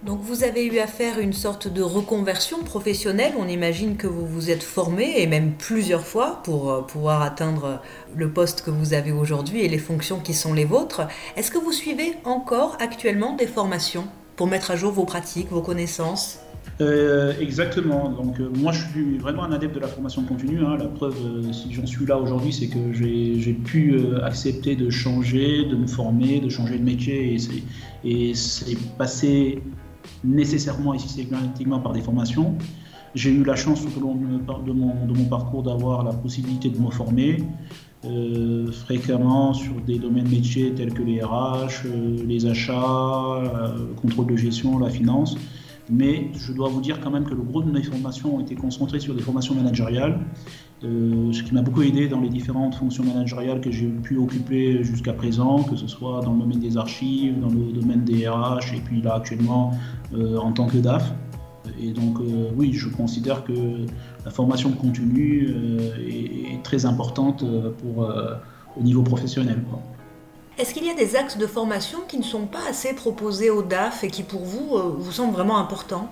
Donc 0.06 0.22
vous 0.22 0.46
avez 0.46 0.66
eu 0.66 0.80
à 0.80 0.88
faire 0.88 1.20
une 1.20 1.34
sorte 1.34 1.68
de 1.68 1.82
reconversion 1.82 2.64
professionnelle. 2.64 3.34
On 3.38 3.50
imagine 3.50 3.98
que 3.98 4.08
vous 4.08 4.26
vous 4.26 4.50
êtes 4.50 4.64
formé 4.64 5.16
et 5.18 5.28
même 5.28 5.52
plusieurs 5.52 6.06
fois 6.06 6.42
pour 6.46 6.72
euh, 6.72 6.82
pouvoir 6.82 7.22
atteindre 7.22 7.82
le 8.16 8.30
poste 8.30 8.62
que 8.62 8.72
vous 8.72 8.94
avez 8.94 9.12
aujourd'hui 9.12 9.60
et 9.60 9.68
les 9.68 9.78
fonctions 9.78 10.20
qui 10.20 10.34
sont 10.34 10.54
les 10.54 10.64
vôtres. 10.64 11.02
Est-ce 11.36 11.52
que 11.52 11.58
vous 11.58 11.74
suivez 11.74 12.14
encore 12.24 12.78
actuellement 12.80 13.36
des 13.36 13.46
formations 13.46 14.08
pour 14.38 14.48
mettre 14.48 14.72
à 14.72 14.78
jour 14.78 14.94
vos 14.94 15.04
pratiques, 15.04 15.50
vos 15.50 15.62
connaissances? 15.62 16.40
Euh, 16.80 17.34
exactement. 17.42 18.10
Donc 18.10 18.40
euh, 18.40 18.50
moi 18.56 18.72
je 18.72 18.86
suis 18.88 19.18
vraiment 19.18 19.44
un 19.44 19.52
adepte 19.52 19.76
de 19.76 19.82
la 19.82 19.90
formation 19.90 20.24
continue. 20.24 20.62
Hein. 20.64 20.78
La 20.78 20.86
preuve, 20.86 21.18
si 21.52 21.74
j'en 21.74 21.86
suis 21.86 22.06
là 22.06 22.18
aujourd'hui, 22.18 22.54
c'est 22.54 22.68
que 22.68 22.94
j'ai 22.94 23.54
pu 23.54 24.00
accepter 24.24 24.78
de 24.78 24.90
changer, 24.90 25.66
de 25.66 25.76
me 25.76 25.88
former, 25.88 26.40
de 26.40 26.48
changer 26.48 26.78
de 26.78 26.86
métier 26.86 27.38
et 28.06 28.34
c'est 28.34 28.78
passé 28.98 29.62
nécessairement 30.24 30.94
et 30.94 31.00
systématiquement 31.00 31.80
par 31.80 31.94
des 31.94 32.02
formations. 32.02 32.56
J'ai 33.16 33.32
eu 33.32 33.44
la 33.44 33.56
chance 33.56 33.82
tout 33.82 33.98
au 33.98 34.02
long 34.02 34.16
de 34.16 34.72
mon, 34.72 35.26
parcours 35.26 35.64
d'avoir 35.64 36.04
la 36.04 36.14
possibilité 36.14 36.70
de 36.70 36.80
me 36.80 36.92
former 36.92 37.38
euh, 38.06 38.72
fréquemment 38.72 39.54
sur 39.54 39.74
des 39.82 39.98
domaines 39.98 40.30
métiers 40.30 40.72
tels 40.74 40.94
que 40.94 41.02
les 41.02 41.22
RH, 41.22 41.86
euh, 41.86 42.24
les 42.26 42.46
achats, 42.46 42.74
euh, 42.76 43.78
le 43.78 43.94
contrôle 43.96 44.28
de 44.28 44.36
gestion, 44.36 44.78
la 44.78 44.90
finance. 44.90 45.36
Mais 45.90 46.30
je 46.36 46.54
dois 46.54 46.70
vous 46.70 46.82
dire 46.82 47.00
quand 47.02 47.10
même 47.10 47.26
que 47.26 47.34
le 47.34 47.42
gros 47.42 47.64
de 47.64 47.72
mes 47.72 47.82
formations 47.82 48.36
ont 48.36 48.40
été 48.40 48.54
concentrées 48.54 49.00
sur 49.00 49.16
des 49.16 49.24
formations 49.24 49.56
managériales, 49.56 50.20
ce 50.82 51.44
qui 51.44 51.54
m'a 51.54 51.62
beaucoup 51.62 51.82
aidé 51.82 52.08
dans 52.08 52.22
les 52.22 52.30
différentes 52.30 52.76
fonctions 52.76 53.04
managériales 53.04 53.60
que 53.60 53.72
j'ai 53.72 53.88
pu 53.88 54.18
occuper 54.18 54.84
jusqu'à 54.84 55.14
présent, 55.14 55.64
que 55.64 55.76
ce 55.76 55.88
soit 55.88 56.22
dans 56.22 56.34
le 56.34 56.40
domaine 56.40 56.60
des 56.60 56.78
archives, 56.78 57.40
dans 57.40 57.50
le 57.50 57.74
domaine 57.74 58.04
des 58.04 58.28
RH, 58.28 58.76
et 58.76 58.82
puis 58.84 59.02
là 59.02 59.16
actuellement 59.16 59.74
euh, 60.14 60.38
en 60.38 60.52
tant 60.54 60.68
que 60.68 60.78
DAF. 60.78 61.12
Et 61.82 61.92
donc 61.92 62.20
euh, 62.20 62.50
oui, 62.56 62.74
je 62.74 62.88
considère 62.88 63.44
que 63.44 63.54
la 64.24 64.32
formation 64.32 64.72
continue 64.72 65.50
euh, 65.50 65.98
est, 66.08 66.64
très 66.64 66.86
importante 66.86 67.44
pour, 67.80 68.08
au 68.78 68.84
niveau 68.84 69.02
professionnel. 69.02 69.64
Est-ce 70.58 70.74
qu'il 70.74 70.86
y 70.86 70.90
a 70.90 70.94
des 70.94 71.16
axes 71.16 71.38
de 71.38 71.48
formation 71.48 72.00
qui 72.08 72.18
ne 72.18 72.24
sont 72.24 72.46
pas 72.46 72.60
assez 72.70 72.94
proposés 72.94 73.50
au 73.50 73.64
DAF 73.64 74.04
et 74.04 74.10
qui 74.10 74.24
pour 74.24 74.42
vous 74.42 74.78
vous 74.98 75.12
semblent 75.12 75.34
vraiment 75.34 75.58
importants? 75.58 76.10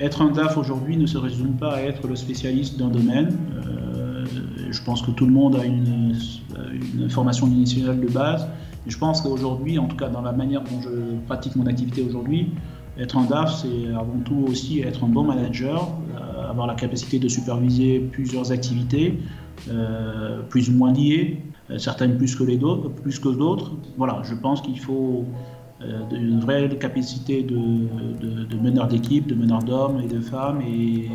Être 0.00 0.22
un 0.22 0.30
DAF 0.30 0.56
aujourd'hui 0.56 0.96
ne 0.96 1.06
se 1.06 1.18
résume 1.18 1.54
pas 1.54 1.74
à 1.74 1.80
être 1.80 2.06
le 2.06 2.16
spécialiste 2.16 2.78
d'un 2.78 2.88
domaine. 2.88 3.36
je 4.70 4.82
pense 4.82 5.02
que 5.02 5.10
tout 5.12 5.26
le 5.26 5.32
monde 5.32 5.56
a 5.56 5.64
une, 5.64 6.14
formation 7.10 7.46
initiale 7.46 8.00
de 8.00 8.08
base. 8.08 8.48
Et 8.86 8.90
je 8.90 8.98
pense 8.98 9.20
qu'aujourd'hui, 9.20 9.78
en 9.78 9.86
tout 9.86 9.96
cas 9.96 10.08
dans 10.08 10.22
la 10.22 10.32
manière 10.32 10.62
dont 10.62 10.80
je 10.82 10.90
pratique 11.26 11.54
mon 11.56 11.66
activité 11.66 12.02
aujourd'hui, 12.02 12.50
être 12.98 13.16
un 13.16 13.24
DAF, 13.24 13.62
c'est 13.62 13.92
avant 13.92 14.20
tout 14.24 14.46
aussi 14.48 14.80
être 14.80 15.04
un 15.04 15.08
bon 15.08 15.24
manager, 15.24 15.88
euh, 16.16 16.48
avoir 16.48 16.66
la 16.66 16.74
capacité 16.74 17.18
de 17.18 17.28
superviser 17.28 17.98
plusieurs 17.98 18.52
activités, 18.52 19.18
euh, 19.68 20.42
plus 20.42 20.70
ou 20.70 20.74
moins 20.74 20.92
liées, 20.92 21.42
euh, 21.70 21.78
certaines 21.78 22.16
plus 22.16 22.36
que 22.36 22.44
les 22.44 22.60
plus 23.02 23.18
que 23.18 23.28
d'autres. 23.30 23.72
Voilà, 23.96 24.22
je 24.22 24.34
pense 24.34 24.62
qu'il 24.62 24.78
faut 24.78 25.24
une 25.80 26.40
vraie 26.40 26.68
capacité 26.78 27.42
de, 27.42 28.56
meneur 28.56 28.88
d'équipe, 28.88 29.26
de 29.26 29.34
meneur 29.34 29.62
d'hommes 29.62 30.00
et 30.02 30.06
de 30.06 30.20
femmes, 30.20 30.60
et 30.62 31.08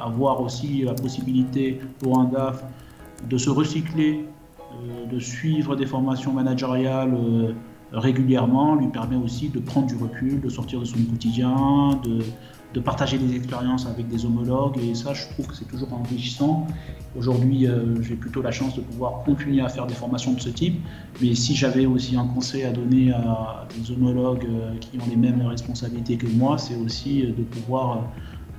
avoir 0.00 0.40
aussi 0.40 0.82
la 0.82 0.94
possibilité 0.94 1.80
pour 1.98 2.18
un 2.18 2.24
DAF 2.24 2.62
de 3.28 3.38
se 3.38 3.50
recycler, 3.50 4.26
de 5.10 5.18
suivre 5.18 5.76
des 5.76 5.86
formations 5.86 6.32
managériales 6.32 7.14
régulièrement 7.92 8.74
lui 8.74 8.88
permet 8.88 9.16
aussi 9.16 9.48
de 9.48 9.58
prendre 9.58 9.86
du 9.86 9.96
recul, 9.96 10.40
de 10.40 10.48
sortir 10.48 10.80
de 10.80 10.84
son 10.84 10.98
quotidien, 11.10 12.00
de, 12.02 12.20
de 12.74 12.80
partager 12.80 13.18
des 13.18 13.34
expériences 13.36 13.86
avec 13.86 14.08
des 14.08 14.24
homologues. 14.24 14.78
Et 14.78 14.94
ça, 14.94 15.12
je 15.14 15.26
trouve 15.28 15.46
que 15.46 15.54
c'est 15.54 15.68
toujours 15.68 15.92
enrichissant. 15.92 16.66
Aujourd'hui, 17.16 17.66
euh, 17.66 18.00
j'ai 18.02 18.14
plutôt 18.14 18.40
la 18.40 18.50
chance 18.52 18.74
de 18.74 18.80
pouvoir 18.80 19.22
continuer 19.24 19.60
à 19.60 19.68
faire 19.68 19.86
des 19.86 19.94
formations 19.94 20.32
de 20.32 20.40
ce 20.40 20.48
type. 20.48 20.80
Mais 21.20 21.34
si 21.34 21.54
j'avais 21.54 21.86
aussi 21.86 22.16
un 22.16 22.26
conseil 22.26 22.64
à 22.64 22.72
donner 22.72 23.12
à 23.12 23.66
des 23.76 23.90
homologues 23.92 24.46
euh, 24.48 24.74
qui 24.80 24.98
ont 24.98 25.08
les 25.10 25.16
mêmes 25.16 25.42
responsabilités 25.42 26.16
que 26.16 26.26
moi, 26.26 26.56
c'est 26.56 26.76
aussi 26.76 27.22
euh, 27.22 27.32
de 27.32 27.42
pouvoir 27.42 28.04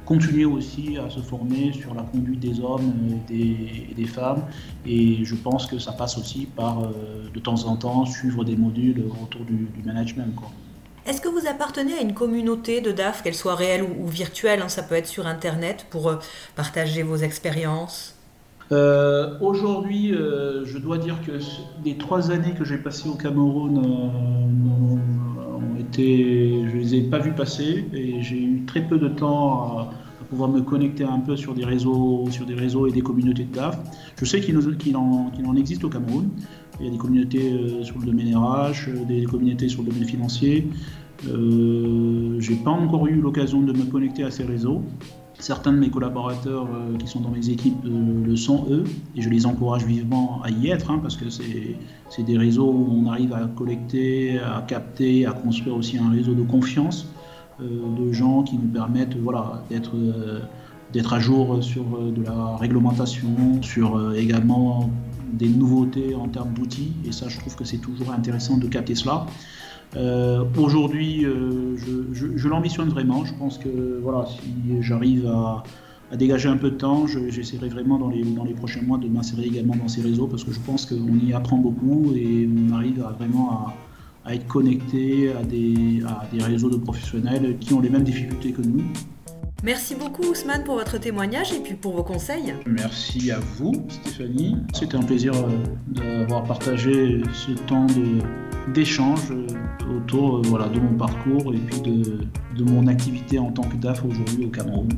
continuer 0.06 0.46
aussi 0.46 0.98
à 0.98 1.10
se 1.10 1.22
former 1.22 1.72
sur 1.72 1.94
la 1.94 2.04
conduite 2.04 2.42
des 2.42 2.60
hommes 2.60 2.94
et 3.32 3.94
des, 3.96 4.06
femmes. 4.06 4.44
Et 4.86 5.24
je 5.24 5.34
pense 5.34 5.66
que 5.66 5.80
ça 5.80 5.94
passe 5.94 6.18
aussi 6.18 6.46
par, 6.46 6.90
de 7.34 7.40
temps 7.40 7.64
en 7.64 7.78
temps, 7.78 8.06
suivre 8.06 8.44
des 8.44 8.58
modules 8.58 9.02
autour 9.24 9.46
du, 9.46 9.66
management. 9.86 10.36
Est-ce 11.06 11.22
que 11.22 11.28
vous 11.28 11.48
appartenez 11.48 11.94
à 11.94 12.02
une 12.02 12.14
communauté 12.14 12.82
de 12.82 12.92
DAF, 12.92 13.24
qu'elle 13.24 13.36
soit 13.36 13.56
réelle 13.56 13.84
ou, 13.84 14.08
virtuelle 14.08 14.62
hein, 14.62 14.70
Ça 14.70 14.84
peut 14.84 14.96
être 14.96 15.08
sur 15.08 15.28
Internet 15.28 15.86
pour 15.90 16.10
euh, 16.10 16.16
partager 16.56 17.04
vos 17.04 17.18
expériences? 17.18 18.16
Euh, 18.72 19.38
Aujourd'hui, 19.42 20.12
je 20.12 20.78
dois 20.78 20.98
dire 20.98 21.18
que 21.26 21.32
les 21.84 21.98
trois 21.98 22.32
années 22.32 22.54
que 22.58 22.64
j'ai 22.64 22.78
passées 22.78 23.10
au 23.10 23.16
Cameroun 23.16 23.78
ont 23.78 25.80
été, 25.80 26.66
je 26.72 26.78
les 26.78 26.96
ai 26.96 27.02
pas 27.02 27.20
vues 27.20 27.34
passer 27.34 27.86
et 27.94 28.22
j'ai 28.22 28.42
eu 28.42 28.64
très 28.66 28.82
peu 28.82 28.98
de 28.98 29.10
temps 29.10 29.80
à, 29.80 29.94
pouvoir 30.34 30.50
me 30.50 30.62
connecter 30.62 31.04
un 31.04 31.20
peu 31.20 31.36
sur 31.36 31.54
des 31.54 31.64
réseaux, 31.64 32.26
sur 32.32 32.46
des 32.46 32.56
réseaux 32.56 32.88
et 32.88 32.92
des 32.92 33.02
communautés 33.02 33.44
de 33.44 33.54
DAF. 33.54 33.78
Je 34.18 34.26
sais 34.26 34.42
qu'il 34.42 34.58
en, 34.98 35.56
existe 35.56 35.84
au 35.84 35.90
Cameroun. 35.90 36.30
Il 36.80 36.88
y 36.88 36.90
a 36.90 36.92
des 36.92 36.98
communautés 36.98 37.54
euh, 37.54 37.84
sur 37.84 38.00
le 38.00 38.08
domaine 38.08 38.36
RH, 38.36 38.88
euh, 38.88 39.06
des 39.08 39.26
communautés 39.26 39.70
sur 39.70 39.84
le 39.84 39.92
domaine 39.92 40.08
financier. 40.08 40.68
Euh, 41.30 42.40
j'ai 42.40 42.56
pas 42.56 42.72
encore 42.72 43.06
eu 43.08 43.16
l'occasion 43.22 43.62
de 43.62 43.74
me 43.74 43.86
connecter 43.86 44.24
à 44.24 44.32
ces 44.32 44.44
réseaux. 44.44 44.82
Certains 45.38 45.72
de 45.72 45.78
mes 45.78 45.90
collaborateurs 45.90 46.68
euh, 46.74 46.98
qui 46.98 47.08
sont 47.08 47.20
dans 47.20 47.30
mes 47.30 47.50
équipes 47.50 47.78
le 47.84 48.36
sont 48.36 48.66
eux, 48.72 48.86
et 49.16 49.22
je 49.22 49.30
les 49.30 49.46
encourage 49.46 49.86
vivement 49.86 50.42
à 50.44 50.50
y 50.50 50.70
être, 50.70 50.90
hein, 50.90 51.00
parce 51.02 51.18
que 51.18 51.30
c'est 51.30 52.24
des 52.24 52.38
réseaux 52.38 52.72
où 52.72 52.88
on 52.92 53.08
arrive 53.08 53.34
à 53.34 53.46
collecter, 53.56 54.40
à 54.40 54.64
capter, 54.68 55.26
à 55.26 55.34
construire 55.34 55.76
aussi 55.76 55.98
un 55.98 56.10
réseau 56.10 56.34
de 56.34 56.44
confiance 56.44 57.08
de 57.60 58.12
gens 58.12 58.44
qui 58.44 58.58
nous 58.58 58.68
permettent 58.68 59.18
voilà, 59.18 59.64
d'être 59.70 59.94
d'être 60.92 61.14
à 61.14 61.20
jour 61.20 61.64
sur 61.64 61.84
de 61.84 62.24
la 62.24 62.56
réglementation, 62.58 63.62
sur 63.62 64.14
également 64.16 64.90
des 65.34 65.50
nouveautés 65.50 66.16
en 66.16 66.28
termes 66.28 66.54
d'outils. 66.54 66.94
Et 67.06 67.12
ça, 67.12 67.28
je 67.30 67.40
trouve 67.40 67.56
que 67.56 67.66
c'est 67.66 67.78
toujours 67.78 68.12
intéressant 68.12 68.58
de 68.58 68.68
capter 68.68 68.96
cela. 68.96 69.26
Euh, 69.96 70.44
aujourd'hui, 70.58 71.26
euh, 71.26 71.76
je, 72.14 72.48
l'ambitionne 72.48 72.90
vraiment. 72.90 73.26
Je 73.26 73.34
pense 73.36 73.58
que 73.58 74.00
voilà, 74.02 74.26
si 74.26 74.82
j'arrive 74.82 75.28
à, 75.28 75.64
dégager 76.16 76.48
un 76.48 76.58
peu 76.58 76.70
de 76.70 76.76
temps, 76.76 77.08
j'essaierai 77.08 77.70
vraiment 77.70 77.98
dans 77.98 78.10
les, 78.10 78.24
dans 78.24 78.44
les 78.44 78.54
prochains 78.54 78.84
mois 78.84 79.00
de 79.00 79.08
m'insérer 79.08 79.46
également 79.46 79.76
dans 79.76 79.88
ces 79.88 80.02
réseaux 80.02 80.28
parce 80.28 80.44
que 80.44 80.52
je 80.52 80.60
pense 80.60 80.86
qu'on 80.86 81.18
y 81.18 81.34
apprend 81.34 81.58
beaucoup 81.58 82.14
et 82.16 82.48
on 82.48 82.72
arrive 82.74 83.04
vraiment 83.18 83.50
à, 83.52 83.74
être 84.32 84.48
connecté 84.48 85.32
à 85.34 85.44
des, 85.44 86.02
à 86.08 86.26
des 86.32 86.44
réseaux 86.44 86.70
de 86.70 86.78
professionnels 86.78 87.58
qui 87.60 87.74
ont 87.74 87.82
les 87.82 87.90
mêmes 87.90 88.04
difficultés 88.04 88.52
que 88.52 88.62
nous. 88.62 88.84
Merci 89.64 89.96
beaucoup 89.96 90.24
Ousmane 90.24 90.66
pour 90.66 90.76
votre 90.76 90.98
témoignage 90.98 91.54
et 91.54 91.60
puis 91.60 91.76
pour 91.76 91.94
vos 91.94 92.04
conseils. 92.04 92.54
Merci 92.66 93.32
à 93.32 93.40
vous 93.40 93.86
Stéphanie. 93.88 94.58
C'était 94.74 94.98
un 94.98 95.04
plaisir 95.04 95.34
euh, 95.34 95.64
d'avoir 95.88 96.44
partagé 96.44 97.22
ce 97.32 97.52
temps 97.52 97.88
d'échange 98.74 99.32
euh, 99.32 99.48
autour 99.98 100.38
euh, 100.38 100.42
voilà, 100.44 100.68
de 100.68 100.82
mon 100.82 100.98
parcours 100.98 101.54
et 101.54 101.60
puis 101.60 101.80
de, 101.80 102.04
de 102.58 102.64
mon 102.70 102.88
activité 102.88 103.40
en 103.40 103.54
tant 103.54 103.64
que 103.64 103.78
DAF 103.78 104.04
aujourd'hui 104.04 104.46
au 104.46 104.50
Cameroun. 104.50 104.90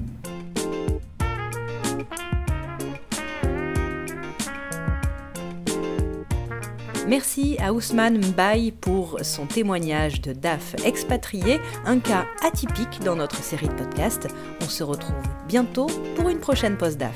Merci 7.07 7.55
à 7.59 7.71
Ousmane 7.71 8.19
Mbaye 8.19 8.71
pour 8.71 9.19
son 9.21 9.45
témoignage 9.45 10.21
de 10.21 10.33
DAF 10.33 10.75
expatrié, 10.83 11.59
un 11.85 11.99
cas 11.99 12.25
atypique 12.43 12.99
dans 13.03 13.15
notre 13.15 13.43
série 13.43 13.67
de 13.67 13.73
podcasts. 13.73 14.27
On 14.61 14.65
se 14.65 14.83
retrouve 14.83 15.13
bientôt 15.47 15.85
pour 16.15 16.29
une 16.29 16.39
prochaine 16.39 16.77
pause 16.77 16.97
DAF. 16.97 17.15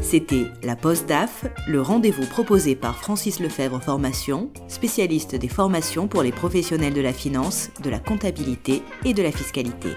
C'était 0.00 0.44
la 0.62 0.76
Poste 0.76 1.08
DAF, 1.08 1.46
le 1.66 1.80
rendez-vous 1.80 2.26
proposé 2.26 2.76
par 2.76 2.98
Francis 2.98 3.40
Lefebvre 3.40 3.82
Formation, 3.82 4.50
spécialiste 4.68 5.34
des 5.34 5.48
formations 5.48 6.06
pour 6.06 6.22
les 6.22 6.32
professionnels 6.32 6.92
de 6.92 7.00
la 7.00 7.14
finance, 7.14 7.70
de 7.82 7.90
la 7.90 7.98
comptabilité 7.98 8.82
et 9.04 9.14
de 9.14 9.22
la 9.22 9.32
fiscalité. 9.32 9.88